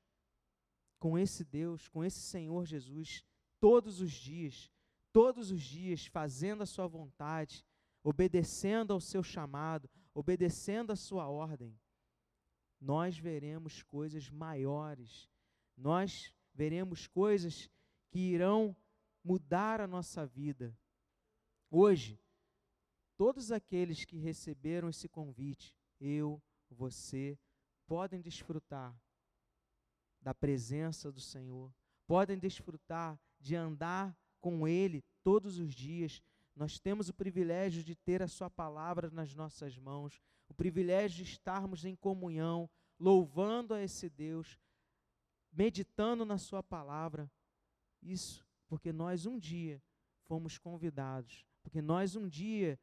com 1.00 1.18
esse 1.18 1.44
Deus, 1.44 1.88
com 1.88 2.04
esse 2.04 2.20
Senhor 2.20 2.68
Jesus, 2.68 3.26
todos 3.60 4.00
os 4.00 4.12
dias, 4.12 4.72
todos 5.12 5.50
os 5.50 5.60
dias 5.60 6.06
fazendo 6.06 6.62
a 6.62 6.68
sua 6.68 6.86
vontade, 6.86 7.66
obedecendo 8.04 8.94
ao 8.94 9.02
seu 9.02 9.24
chamado, 9.24 9.90
obedecendo 10.13 10.92
a 10.92 10.96
sua 10.96 11.28
ordem, 11.28 11.76
nós 12.80 13.18
veremos 13.18 13.82
coisas 13.82 14.30
maiores, 14.30 15.28
nós 15.76 16.32
veremos 16.54 17.08
coisas 17.08 17.72
que 18.12 18.20
irão 18.20 18.78
mudar 19.24 19.82
a 19.82 19.88
nossa 19.88 20.28
vida. 20.28 20.78
Hoje, 21.72 22.20
todos 23.17 23.51
aqueles 23.51 24.06
que 24.06 24.17
receberam 24.17 24.89
esse 24.89 25.10
convite, 25.10 25.75
eu, 25.99 26.41
você, 26.69 27.38
podem 27.88 28.21
desfrutar 28.21 28.95
da 30.21 30.34
presença 30.34 31.12
do 31.12 31.19
Senhor, 31.19 31.73
podem 32.06 32.38
desfrutar 32.38 33.19
de 33.39 33.56
andar 33.56 34.15
com 34.39 34.67
Ele 34.67 35.03
todos 35.23 35.58
os 35.58 35.73
dias. 35.73 36.21
Nós 36.56 36.80
temos 36.80 37.10
o 37.10 37.13
privilégio 37.13 37.84
de 37.84 37.95
ter 37.95 38.21
a 38.21 38.27
Sua 38.27 38.49
palavra 38.49 39.10
nas 39.10 39.34
nossas 39.34 39.77
mãos, 39.77 40.21
o 40.47 40.53
privilégio 40.53 41.23
de 41.23 41.32
estarmos 41.32 41.86
em 41.86 41.95
comunhão, 41.95 42.69
louvando 42.99 43.73
a 43.73 43.82
esse 43.82 44.10
Deus, 44.10 44.60
meditando 45.51 46.25
na 46.25 46.38
Sua 46.38 46.62
palavra. 46.62 47.32
Isso 48.01 48.45
porque 48.67 48.91
nós 48.91 49.25
um 49.25 49.39
dia 49.39 49.82
fomos 50.25 50.58
convidados, 50.58 51.45
porque 51.63 51.82
nós 51.82 52.15
um 52.15 52.27
dia 52.27 52.80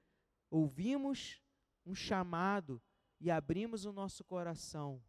ouvimos 0.50 1.42
um 1.85 1.94
chamado 1.94 2.80
e 3.20 3.30
abrimos 3.30 3.85
o 3.85 3.92
nosso 3.92 4.24
coração, 4.24 5.02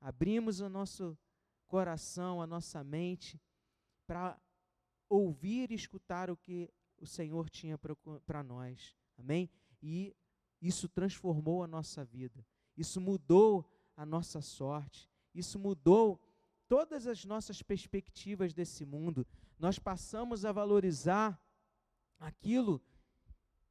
abrimos 0.00 0.60
o 0.60 0.68
nosso 0.68 1.18
coração, 1.66 2.40
a 2.40 2.46
nossa 2.46 2.82
mente, 2.84 3.40
para 4.06 4.40
ouvir 5.08 5.70
e 5.70 5.74
escutar 5.74 6.30
o 6.30 6.36
que 6.36 6.72
o 6.98 7.06
Senhor 7.06 7.50
tinha 7.50 7.78
para 7.78 8.42
nós. 8.42 8.96
Amém? 9.18 9.50
E 9.82 10.14
isso 10.60 10.88
transformou 10.88 11.62
a 11.62 11.66
nossa 11.66 12.04
vida. 12.04 12.44
Isso 12.76 13.00
mudou 13.00 13.68
a 13.96 14.04
nossa 14.04 14.40
sorte. 14.40 15.10
Isso 15.34 15.58
mudou 15.58 16.20
todas 16.68 17.06
as 17.06 17.24
nossas 17.24 17.62
perspectivas 17.62 18.54
desse 18.54 18.84
mundo. 18.84 19.26
Nós 19.58 19.78
passamos 19.78 20.44
a 20.44 20.52
valorizar 20.52 21.40
aquilo 22.18 22.82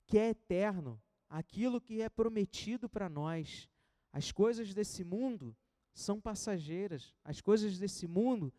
que 0.05 0.17
é 0.17 0.29
eterno, 0.29 1.01
aquilo 1.29 1.81
que 1.81 2.01
é 2.01 2.09
prometido 2.09 2.87
para 2.89 3.09
nós. 3.09 3.69
As 4.11 4.31
coisas 4.31 4.73
desse 4.73 5.03
mundo 5.03 5.55
são 5.93 6.19
passageiras. 6.19 7.13
As 7.23 7.41
coisas 7.41 7.77
desse 7.79 8.07
mundo 8.07 8.53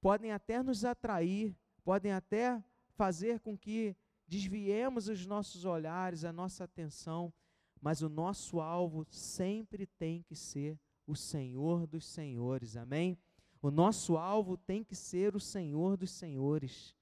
podem 0.00 0.32
até 0.32 0.62
nos 0.62 0.84
atrair, 0.84 1.56
podem 1.84 2.12
até 2.12 2.62
fazer 2.90 3.40
com 3.40 3.56
que 3.56 3.96
desviemos 4.26 5.08
os 5.08 5.26
nossos 5.26 5.64
olhares, 5.64 6.24
a 6.24 6.32
nossa 6.32 6.64
atenção, 6.64 7.32
mas 7.80 8.02
o 8.02 8.08
nosso 8.08 8.60
alvo 8.60 9.06
sempre 9.08 9.86
tem 9.86 10.22
que 10.22 10.36
ser 10.36 10.78
o 11.06 11.16
Senhor 11.16 11.86
dos 11.86 12.04
Senhores. 12.04 12.76
Amém? 12.76 13.18
O 13.62 13.70
nosso 13.70 14.16
alvo 14.16 14.56
tem 14.56 14.84
que 14.84 14.94
ser 14.94 15.34
o 15.34 15.40
Senhor 15.40 15.96
dos 15.96 16.10
Senhores, 16.10 16.96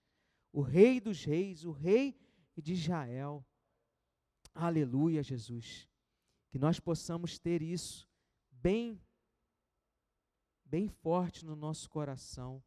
o 0.53 0.61
Rei 0.61 1.01
dos 1.01 1.25
Reis, 1.25 1.65
o 1.65 1.71
Rei 1.71 2.17
de 2.57 2.73
Israel. 2.73 3.45
Aleluia, 4.61 5.23
Jesus. 5.23 5.89
Que 6.51 6.59
nós 6.59 6.81
possamos 6.81 7.39
ter 7.39 7.63
isso 7.63 8.09
bem 8.51 9.01
bem 10.65 10.89
forte 10.89 11.47
no 11.47 11.55
nosso 11.55 11.89
coração, 11.89 12.61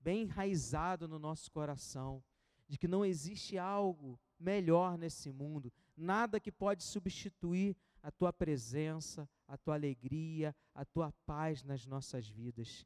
bem 0.00 0.22
enraizado 0.22 1.06
no 1.06 1.20
nosso 1.20 1.48
coração, 1.52 2.22
de 2.68 2.76
que 2.76 2.88
não 2.88 3.04
existe 3.04 3.56
algo 3.56 4.18
melhor 4.38 4.98
nesse 4.98 5.30
mundo, 5.30 5.72
nada 5.96 6.40
que 6.40 6.50
pode 6.50 6.82
substituir 6.82 7.76
a 8.02 8.10
tua 8.10 8.32
presença, 8.32 9.30
a 9.46 9.56
tua 9.56 9.74
alegria, 9.74 10.54
a 10.74 10.84
tua 10.84 11.12
paz 11.24 11.62
nas 11.62 11.86
nossas 11.86 12.28
vidas. 12.28 12.84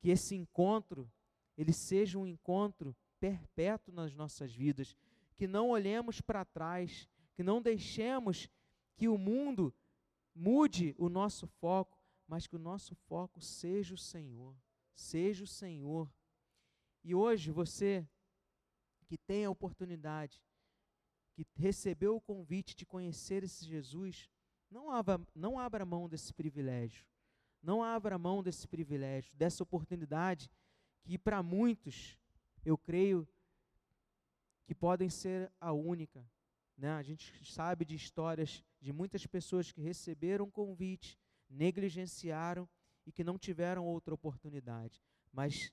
Que 0.00 0.08
esse 0.08 0.34
encontro, 0.34 1.12
ele 1.58 1.74
seja 1.74 2.18
um 2.18 2.26
encontro 2.26 2.96
perpétuo 3.20 3.94
nas 3.94 4.14
nossas 4.14 4.52
vidas, 4.52 4.96
que 5.36 5.46
não 5.46 5.68
olhemos 5.68 6.22
para 6.22 6.42
trás, 6.42 7.06
que 7.36 7.42
não 7.42 7.62
deixemos 7.62 8.48
que 8.96 9.06
o 9.06 9.18
mundo 9.18 9.72
mude 10.34 10.94
o 10.98 11.08
nosso 11.08 11.46
foco, 11.46 11.96
mas 12.26 12.46
que 12.46 12.56
o 12.56 12.58
nosso 12.58 12.94
foco 12.94 13.40
seja 13.40 13.94
o 13.94 13.98
Senhor, 13.98 14.56
seja 14.94 15.44
o 15.44 15.46
Senhor. 15.46 16.10
E 17.04 17.14
hoje 17.14 17.52
você 17.52 18.08
que 19.06 19.16
tem 19.16 19.44
a 19.44 19.50
oportunidade, 19.50 20.42
que 21.34 21.46
recebeu 21.54 22.16
o 22.16 22.20
convite 22.20 22.74
de 22.74 22.84
conhecer 22.84 23.44
esse 23.44 23.64
Jesus, 23.64 24.28
não 24.70 24.90
abra, 24.90 25.20
não 25.34 25.58
abra 25.58 25.84
mão 25.84 26.08
desse 26.08 26.32
privilégio. 26.32 27.06
Não 27.62 27.82
abra 27.82 28.18
mão 28.18 28.42
desse 28.42 28.66
privilégio, 28.66 29.34
dessa 29.34 29.62
oportunidade 29.62 30.50
que 31.02 31.18
para 31.18 31.42
muitos, 31.42 32.18
eu 32.64 32.76
creio, 32.76 33.28
que 34.66 34.74
podem 34.74 35.08
ser 35.08 35.52
a 35.60 35.72
única. 35.72 36.24
Né? 36.76 36.92
A 36.92 37.02
gente 37.02 37.32
sabe 37.44 37.84
de 37.84 37.94
histórias 37.94 38.62
de 38.80 38.92
muitas 38.92 39.26
pessoas 39.26 39.72
que 39.72 39.80
receberam 39.80 40.50
convite, 40.50 41.18
negligenciaram 41.48 42.68
e 43.06 43.12
que 43.12 43.24
não 43.24 43.38
tiveram 43.38 43.84
outra 43.86 44.14
oportunidade. 44.14 45.02
Mas 45.32 45.72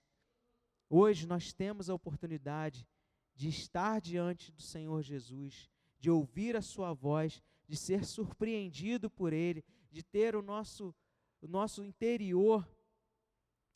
hoje 0.90 1.28
nós 1.28 1.52
temos 1.52 1.90
a 1.90 1.94
oportunidade 1.94 2.88
de 3.36 3.50
estar 3.50 4.00
diante 4.00 4.52
do 4.52 4.62
Senhor 4.62 5.02
Jesus, 5.02 5.70
de 6.00 6.10
ouvir 6.10 6.56
a 6.56 6.62
Sua 6.62 6.94
voz, 6.94 7.42
de 7.68 7.76
ser 7.76 8.06
surpreendido 8.06 9.10
por 9.10 9.34
Ele, 9.34 9.64
de 9.90 10.04
ter 10.04 10.36
o 10.36 10.42
nosso, 10.42 10.96
o 11.42 11.48
nosso 11.48 11.84
interior 11.84 12.68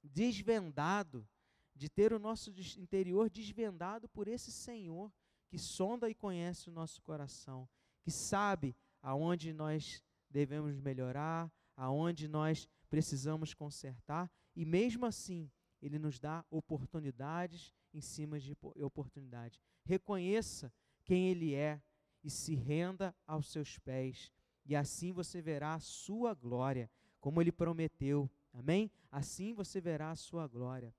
desvendado, 0.04 1.28
de 1.76 1.90
ter 1.90 2.14
o 2.14 2.20
nosso 2.20 2.52
interior 2.80 3.30
desvendado 3.30 4.08
por 4.10 4.28
esse 4.28 4.52
Senhor 4.52 5.12
que 5.48 5.58
sonda 5.58 6.10
e 6.10 6.14
conhece 6.14 6.70
o 6.70 6.74
nosso 6.74 7.02
coração, 7.02 7.68
que 8.02 8.12
sabe 8.12 8.76
aonde 9.02 9.54
nós 9.54 10.04
devemos 10.30 10.80
melhorar, 10.80 11.52
aonde 11.76 12.28
nós 12.28 12.68
precisamos 12.90 13.54
consertar, 13.54 14.30
e 14.56 14.66
mesmo 14.66 15.06
assim, 15.06 15.50
Ele 15.82 16.00
nos 16.00 16.20
dá 16.20 16.44
oportunidades 16.50 17.74
em 17.94 18.02
cima 18.02 18.40
de 18.40 18.56
oportunidade. 18.76 19.62
Reconheça 19.84 20.74
quem 21.04 21.30
Ele 21.30 21.54
é 21.54 21.82
e 22.24 22.30
se 22.30 22.56
renda 22.56 23.16
aos 23.26 23.48
seus 23.52 23.78
pés, 23.78 24.32
e 24.66 24.76
assim 24.76 25.12
você 25.12 25.42
verá 25.42 25.76
a 25.76 25.80
sua 25.80 26.34
glória, 26.34 26.90
como 27.20 27.42
Ele 27.42 27.52
prometeu. 27.52 28.30
Amém? 28.54 28.92
Assim 29.12 29.54
você 29.54 29.80
verá 29.80 30.12
a 30.12 30.16
sua 30.16 30.48
glória. 30.48 30.94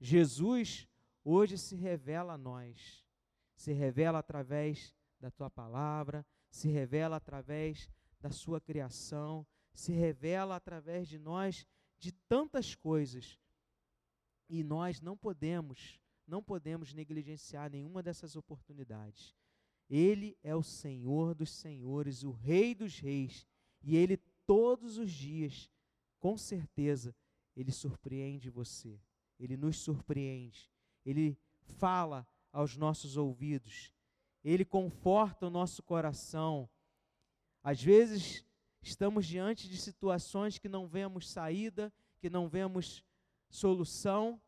Jesus 0.00 0.88
hoje 1.24 1.56
se 1.56 1.76
revela 1.76 2.34
a 2.34 2.38
nós, 2.38 3.03
se 3.56 3.72
revela 3.72 4.18
através 4.18 4.94
da 5.20 5.30
tua 5.30 5.50
palavra, 5.50 6.26
se 6.50 6.68
revela 6.68 7.16
através 7.16 7.88
da 8.20 8.30
sua 8.30 8.60
criação, 8.60 9.46
se 9.72 9.92
revela 9.92 10.56
através 10.56 11.08
de 11.08 11.18
nós 11.18 11.66
de 11.98 12.12
tantas 12.12 12.74
coisas. 12.74 13.38
E 14.48 14.62
nós 14.62 15.00
não 15.00 15.16
podemos, 15.16 16.00
não 16.26 16.42
podemos 16.42 16.92
negligenciar 16.92 17.70
nenhuma 17.70 18.02
dessas 18.02 18.36
oportunidades. 18.36 19.34
Ele 19.88 20.36
é 20.42 20.54
o 20.54 20.62
Senhor 20.62 21.34
dos 21.34 21.50
senhores, 21.50 22.22
o 22.22 22.30
Rei 22.30 22.74
dos 22.74 22.98
reis, 22.98 23.46
e 23.82 23.96
ele 23.96 24.16
todos 24.46 24.98
os 24.98 25.10
dias, 25.10 25.70
com 26.18 26.36
certeza, 26.36 27.14
ele 27.56 27.70
surpreende 27.70 28.50
você. 28.50 29.00
Ele 29.38 29.56
nos 29.56 29.76
surpreende. 29.78 30.70
Ele 31.04 31.38
fala 31.78 32.26
aos 32.54 32.76
nossos 32.76 33.16
ouvidos. 33.16 33.92
Ele 34.44 34.64
conforta 34.64 35.48
o 35.48 35.50
nosso 35.50 35.82
coração. 35.82 36.70
Às 37.62 37.82
vezes 37.82 38.46
estamos 38.80 39.26
diante 39.26 39.68
de 39.68 39.76
situações 39.76 40.56
que 40.56 40.68
não 40.68 40.86
vemos 40.86 41.28
saída, 41.28 41.92
que 42.20 42.30
não 42.30 42.48
vemos 42.48 43.04
solução, 43.50 44.40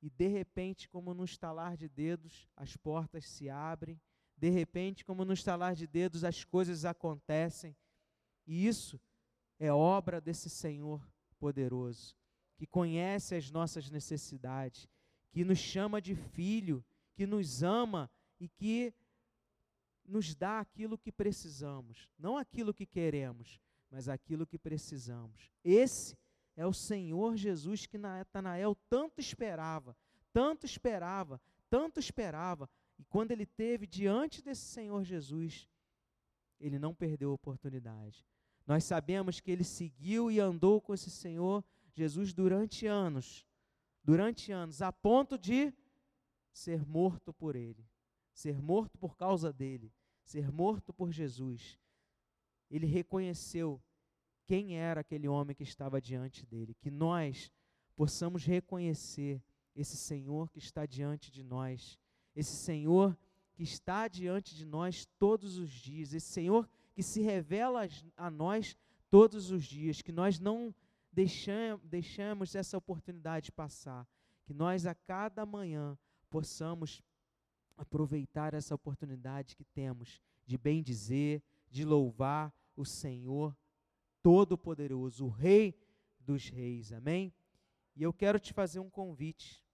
e 0.00 0.08
de 0.08 0.28
repente, 0.28 0.88
como 0.88 1.12
no 1.14 1.24
estalar 1.24 1.76
de 1.76 1.88
dedos, 1.88 2.48
as 2.56 2.76
portas 2.76 3.26
se 3.26 3.48
abrem, 3.48 4.00
de 4.36 4.48
repente, 4.50 5.04
como 5.04 5.24
no 5.24 5.32
estalar 5.32 5.74
de 5.74 5.86
dedos, 5.86 6.24
as 6.24 6.44
coisas 6.44 6.84
acontecem, 6.84 7.76
e 8.46 8.66
isso 8.66 9.00
é 9.58 9.72
obra 9.72 10.20
desse 10.20 10.50
Senhor 10.50 11.06
poderoso, 11.38 12.16
que 12.56 12.66
conhece 12.66 13.34
as 13.34 13.50
nossas 13.50 13.90
necessidades, 13.90 14.88
que 15.30 15.44
nos 15.44 15.58
chama 15.58 16.00
de 16.00 16.14
filho, 16.14 16.84
que 17.14 17.26
nos 17.26 17.62
ama 17.62 18.10
e 18.40 18.48
que 18.48 18.92
nos 20.04 20.34
dá 20.34 20.60
aquilo 20.60 20.98
que 20.98 21.10
precisamos, 21.10 22.08
não 22.18 22.36
aquilo 22.36 22.74
que 22.74 22.84
queremos, 22.84 23.58
mas 23.90 24.08
aquilo 24.08 24.46
que 24.46 24.58
precisamos. 24.58 25.50
Esse 25.62 26.18
é 26.56 26.66
o 26.66 26.72
Senhor 26.72 27.36
Jesus 27.36 27.86
que 27.86 27.96
Natanael 27.96 28.74
tanto 28.88 29.20
esperava, 29.20 29.96
tanto 30.32 30.66
esperava, 30.66 31.40
tanto 31.70 31.98
esperava. 31.98 32.68
E 32.98 33.04
quando 33.04 33.32
ele 33.32 33.46
teve 33.46 33.86
diante 33.86 34.42
desse 34.42 34.66
Senhor 34.66 35.02
Jesus, 35.04 35.68
ele 36.60 36.78
não 36.78 36.94
perdeu 36.94 37.30
a 37.30 37.34
oportunidade. 37.34 38.24
Nós 38.66 38.84
sabemos 38.84 39.40
que 39.40 39.50
ele 39.50 39.64
seguiu 39.64 40.30
e 40.30 40.40
andou 40.40 40.80
com 40.80 40.94
esse 40.94 41.10
Senhor 41.10 41.64
Jesus 41.92 42.32
durante 42.32 42.86
anos, 42.86 43.46
durante 44.02 44.52
anos, 44.52 44.82
a 44.82 44.92
ponto 44.92 45.38
de 45.38 45.72
ser 46.54 46.86
morto 46.86 47.34
por 47.34 47.56
ele, 47.56 47.84
ser 48.32 48.62
morto 48.62 48.96
por 48.96 49.16
causa 49.16 49.52
dele, 49.52 49.92
ser 50.22 50.50
morto 50.52 50.92
por 50.92 51.12
Jesus. 51.12 51.78
Ele 52.70 52.86
reconheceu 52.86 53.82
quem 54.46 54.78
era 54.78 55.00
aquele 55.00 55.26
homem 55.28 55.54
que 55.54 55.64
estava 55.64 56.00
diante 56.00 56.46
dele, 56.46 56.74
que 56.74 56.90
nós 56.90 57.52
possamos 57.96 58.44
reconhecer 58.44 59.42
esse 59.74 59.96
Senhor 59.96 60.48
que 60.48 60.58
está 60.58 60.86
diante 60.86 61.30
de 61.30 61.42
nós, 61.42 61.98
esse 62.34 62.56
Senhor 62.56 63.18
que 63.54 63.62
está 63.62 64.06
diante 64.06 64.54
de 64.54 64.64
nós 64.64 65.06
todos 65.18 65.58
os 65.58 65.70
dias, 65.70 66.14
esse 66.14 66.32
Senhor 66.32 66.68
que 66.94 67.02
se 67.02 67.20
revela 67.20 67.82
a 68.16 68.30
nós 68.30 68.76
todos 69.10 69.50
os 69.50 69.64
dias, 69.64 70.02
que 70.02 70.12
nós 70.12 70.38
não 70.38 70.74
deixamos, 71.12 72.54
essa 72.54 72.76
oportunidade 72.76 73.50
passar, 73.52 74.06
que 74.44 74.54
nós 74.54 74.86
a 74.86 74.94
cada 74.94 75.44
manhã 75.46 75.98
possamos 76.34 77.00
aproveitar 77.76 78.54
essa 78.54 78.74
oportunidade 78.74 79.54
que 79.54 79.64
temos 79.64 80.20
de 80.44 80.58
bem 80.58 80.82
dizer, 80.82 81.40
de 81.70 81.84
louvar 81.84 82.52
o 82.74 82.84
Senhor 82.84 83.56
Todo-Poderoso, 84.20 85.26
o 85.26 85.28
Rei 85.28 85.80
dos 86.18 86.48
Reis. 86.48 86.92
Amém? 86.92 87.32
E 87.94 88.02
eu 88.02 88.12
quero 88.12 88.40
te 88.40 88.52
fazer 88.52 88.80
um 88.80 88.90
convite. 88.90 89.64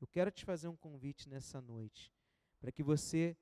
Eu 0.00 0.06
quero 0.06 0.30
te 0.30 0.46
fazer 0.46 0.68
um 0.68 0.76
convite 0.76 1.28
nessa 1.28 1.60
noite, 1.60 2.10
para 2.58 2.72
que 2.72 2.82
você 2.82 3.36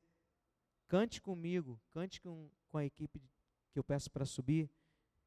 cante 0.89 1.23
comigo, 1.23 1.81
cante 1.93 2.21
com, 2.21 2.51
com 2.69 2.79
a 2.79 2.85
equipe 2.85 3.23
que 3.71 3.79
eu 3.79 3.85
peço 3.85 4.11
para 4.11 4.27
subir, 4.27 4.69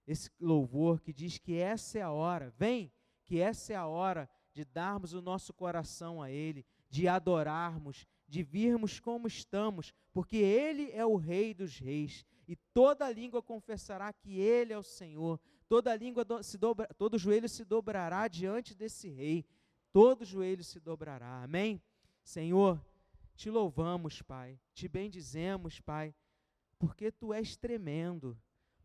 esse 0.06 0.30
louvor 0.42 1.00
que 1.00 1.14
diz 1.14 1.38
que 1.38 1.56
essa 1.56 2.00
é 2.00 2.02
a 2.02 2.12
hora, 2.12 2.50
vem, 2.50 2.92
que 3.24 3.40
essa 3.40 3.72
é 3.72 3.78
a 3.78 3.88
hora 3.88 4.30
de 4.52 4.66
darmos 4.66 5.14
o 5.14 5.22
nosso 5.22 5.54
coração 5.54 6.22
a 6.22 6.30
Ele, 6.30 6.66
de 6.90 7.08
adorarmos, 7.08 8.08
de 8.28 8.44
virmos 8.44 9.00
como 9.00 9.28
estamos, 9.28 9.94
porque 10.12 10.38
Ele 10.38 10.92
é 10.92 11.06
o 11.06 11.16
Rei 11.16 11.54
dos 11.54 11.78
Reis, 11.78 12.26
e 12.48 12.56
toda 12.74 13.12
língua 13.12 13.42
confessará 13.42 14.12
que 14.12 14.40
Ele 14.40 14.74
é 14.74 14.78
o 14.78 14.84
Senhor, 14.84 15.40
toda 15.68 15.96
língua 15.96 16.26
se 16.42 16.58
dobra, 16.58 16.88
todo 16.98 17.18
joelho 17.18 17.48
se 17.48 17.64
dobrará 17.64 18.28
diante 18.28 18.74
desse 18.74 19.10
Rei, 19.10 19.46
todo 19.92 20.26
joelho 20.26 20.64
se 20.64 20.80
dobrará, 20.80 21.44
amém? 21.44 21.82
Senhor, 22.24 22.84
te 23.36 23.50
louvamos, 23.50 24.22
Pai, 24.22 24.60
te 24.74 24.88
bendizemos, 24.88 25.80
Pai, 25.80 26.14
porque 26.78 27.12
Tu 27.12 27.34
és 27.34 27.56
tremendo, 27.56 28.38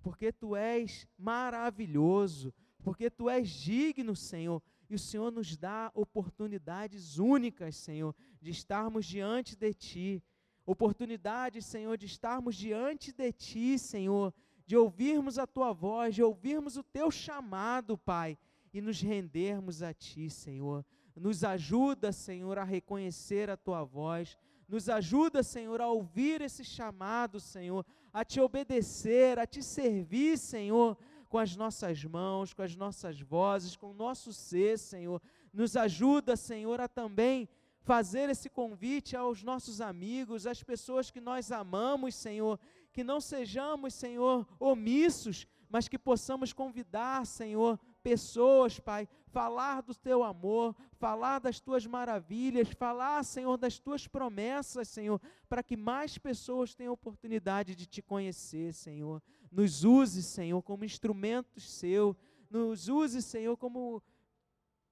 porque 0.02 0.32
Tu 0.32 0.54
és 0.54 1.08
maravilhoso, 1.16 2.52
porque 2.82 3.10
Tu 3.10 3.28
és 3.30 3.48
digno, 3.48 4.14
Senhor, 4.14 4.62
e 4.88 4.94
o 4.94 4.98
Senhor 4.98 5.32
nos 5.32 5.56
dá 5.56 5.90
oportunidades 5.94 7.18
únicas, 7.18 7.76
Senhor, 7.76 8.14
de 8.40 8.50
estarmos 8.50 9.06
diante 9.06 9.56
de 9.56 9.72
Ti. 9.72 10.22
Oportunidades, 10.66 11.66
Senhor, 11.66 11.96
de 11.96 12.06
estarmos 12.06 12.56
diante 12.56 13.12
de 13.12 13.32
Ti, 13.32 13.78
Senhor, 13.78 14.32
de 14.66 14.76
ouvirmos 14.76 15.38
a 15.38 15.46
Tua 15.46 15.72
voz, 15.72 16.14
de 16.14 16.22
ouvirmos 16.22 16.76
o 16.76 16.82
Teu 16.82 17.10
chamado, 17.10 17.96
Pai, 17.96 18.38
e 18.72 18.80
nos 18.80 19.00
rendermos 19.00 19.82
a 19.82 19.92
Ti, 19.92 20.28
Senhor. 20.30 20.84
Nos 21.16 21.44
ajuda, 21.44 22.12
Senhor, 22.12 22.58
a 22.58 22.64
reconhecer 22.64 23.48
a 23.48 23.56
Tua 23.56 23.84
voz. 23.84 24.36
Nos 24.68 24.88
ajuda, 24.88 25.42
Senhor, 25.42 25.80
a 25.80 25.88
ouvir 25.88 26.40
esse 26.40 26.64
chamado, 26.64 27.38
Senhor, 27.38 27.86
a 28.12 28.24
Te 28.24 28.40
obedecer, 28.40 29.38
a 29.38 29.46
Te 29.46 29.62
servir, 29.62 30.38
Senhor 30.38 30.98
com 31.34 31.38
as 31.40 31.56
nossas 31.56 32.04
mãos, 32.04 32.54
com 32.54 32.62
as 32.62 32.76
nossas 32.76 33.20
vozes, 33.20 33.74
com 33.74 33.90
o 33.90 33.92
nosso 33.92 34.32
ser, 34.32 34.78
Senhor. 34.78 35.20
Nos 35.52 35.76
ajuda, 35.76 36.36
Senhor, 36.36 36.80
a 36.80 36.86
também 36.86 37.48
fazer 37.80 38.30
esse 38.30 38.48
convite 38.48 39.16
aos 39.16 39.42
nossos 39.42 39.80
amigos, 39.80 40.46
às 40.46 40.62
pessoas 40.62 41.10
que 41.10 41.20
nós 41.20 41.50
amamos, 41.50 42.14
Senhor, 42.14 42.56
que 42.92 43.02
não 43.02 43.20
sejamos, 43.20 43.94
Senhor, 43.94 44.46
omissos, 44.60 45.44
mas 45.68 45.88
que 45.88 45.98
possamos 45.98 46.52
convidar, 46.52 47.26
Senhor, 47.26 47.80
pessoas, 48.04 48.78
Pai, 48.78 49.08
falar 49.28 49.80
do 49.80 49.94
teu 49.94 50.22
amor, 50.22 50.76
falar 50.98 51.38
das 51.38 51.58
tuas 51.58 51.86
maravilhas, 51.86 52.68
falar, 52.68 53.24
Senhor, 53.24 53.56
das 53.56 53.78
tuas 53.78 54.06
promessas, 54.06 54.88
Senhor, 54.88 55.18
para 55.48 55.62
que 55.62 55.74
mais 55.74 56.18
pessoas 56.18 56.74
tenham 56.74 56.92
oportunidade 56.92 57.74
de 57.74 57.86
te 57.86 58.02
conhecer, 58.02 58.74
Senhor. 58.74 59.22
Nos 59.50 59.84
use, 59.84 60.22
Senhor, 60.22 60.62
como 60.62 60.84
instrumentos 60.84 61.68
seu, 61.72 62.14
nos 62.50 62.88
use, 62.88 63.22
Senhor, 63.22 63.56
como 63.56 64.02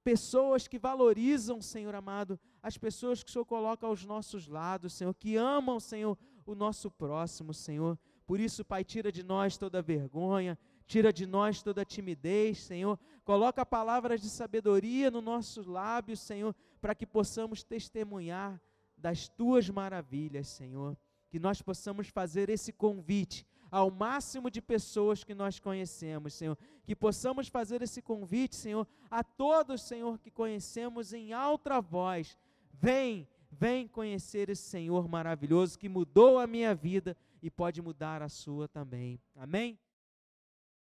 pessoas 0.03 0.67
que 0.67 0.79
valorizam, 0.79 1.61
Senhor 1.61 1.95
amado, 1.95 2.41
as 2.63 2.79
pessoas 2.79 3.23
que 3.23 3.29
o 3.29 3.33
Senhor 3.33 3.45
coloca 3.45 3.87
aos 3.87 4.07
nossos 4.07 4.49
lados, 4.49 4.95
Senhor, 4.95 5.15
que 5.15 5.37
amam, 5.37 5.79
Senhor, 5.79 6.17
o 6.47 6.55
nosso 6.55 6.91
próximo, 6.91 7.53
Senhor. 7.53 7.99
Por 8.27 8.41
isso, 8.41 8.65
Pai, 8.65 8.83
tira 8.83 9.13
de 9.13 9.23
nós 9.23 9.59
toda 9.59 9.83
vergonha, 9.83 10.59
tira 10.83 11.13
de 11.13 11.27
nós 11.27 11.63
toda 11.63 11.85
timidez, 11.85 12.59
Senhor. 12.59 12.99
Coloca 13.25 13.65
palavras 13.65 14.21
de 14.21 14.29
sabedoria 14.29 15.11
no 15.11 15.21
nossos 15.21 15.67
lábios, 15.67 16.21
Senhor, 16.21 16.55
para 16.81 16.95
que 16.95 17.07
possamos 17.07 17.63
testemunhar 17.63 18.61
das 18.97 19.29
tuas 19.29 19.69
maravilhas, 19.69 20.49
Senhor. 20.49 20.97
Que 21.31 21.39
nós 21.39 21.63
possamos 21.63 22.09
fazer 22.09 22.51
esse 22.51 22.73
convite 22.73 23.47
ao 23.71 23.91
máximo 23.91 24.51
de 24.51 24.61
pessoas 24.61 25.25
que 25.25 25.35
nós 25.35 25.59
conhecemos, 25.59 26.35
Senhor. 26.35 26.59
Que 26.85 26.95
possamos 26.95 27.49
fazer 27.49 27.81
esse 27.81 28.03
convite, 28.03 28.55
Senhor, 28.55 28.87
a 29.11 29.25
todos, 29.25 29.83
Senhor, 29.83 30.19
que 30.19 30.31
conhecemos 30.31 31.13
em 31.13 31.33
alta 31.33 31.81
voz. 31.81 32.37
Vem, 32.73 33.27
vem 33.51 33.89
conhecer 33.89 34.51
esse 34.51 34.65
Senhor 34.65 35.09
maravilhoso 35.09 35.79
que 35.79 35.89
mudou 35.89 36.39
a 36.39 36.47
minha 36.47 36.75
vida 36.75 37.17
e 37.43 37.51
pode 37.51 37.81
mudar 37.81 38.21
a 38.21 38.29
sua 38.29 38.69
também. 38.69 39.21
Amém? 39.35 39.79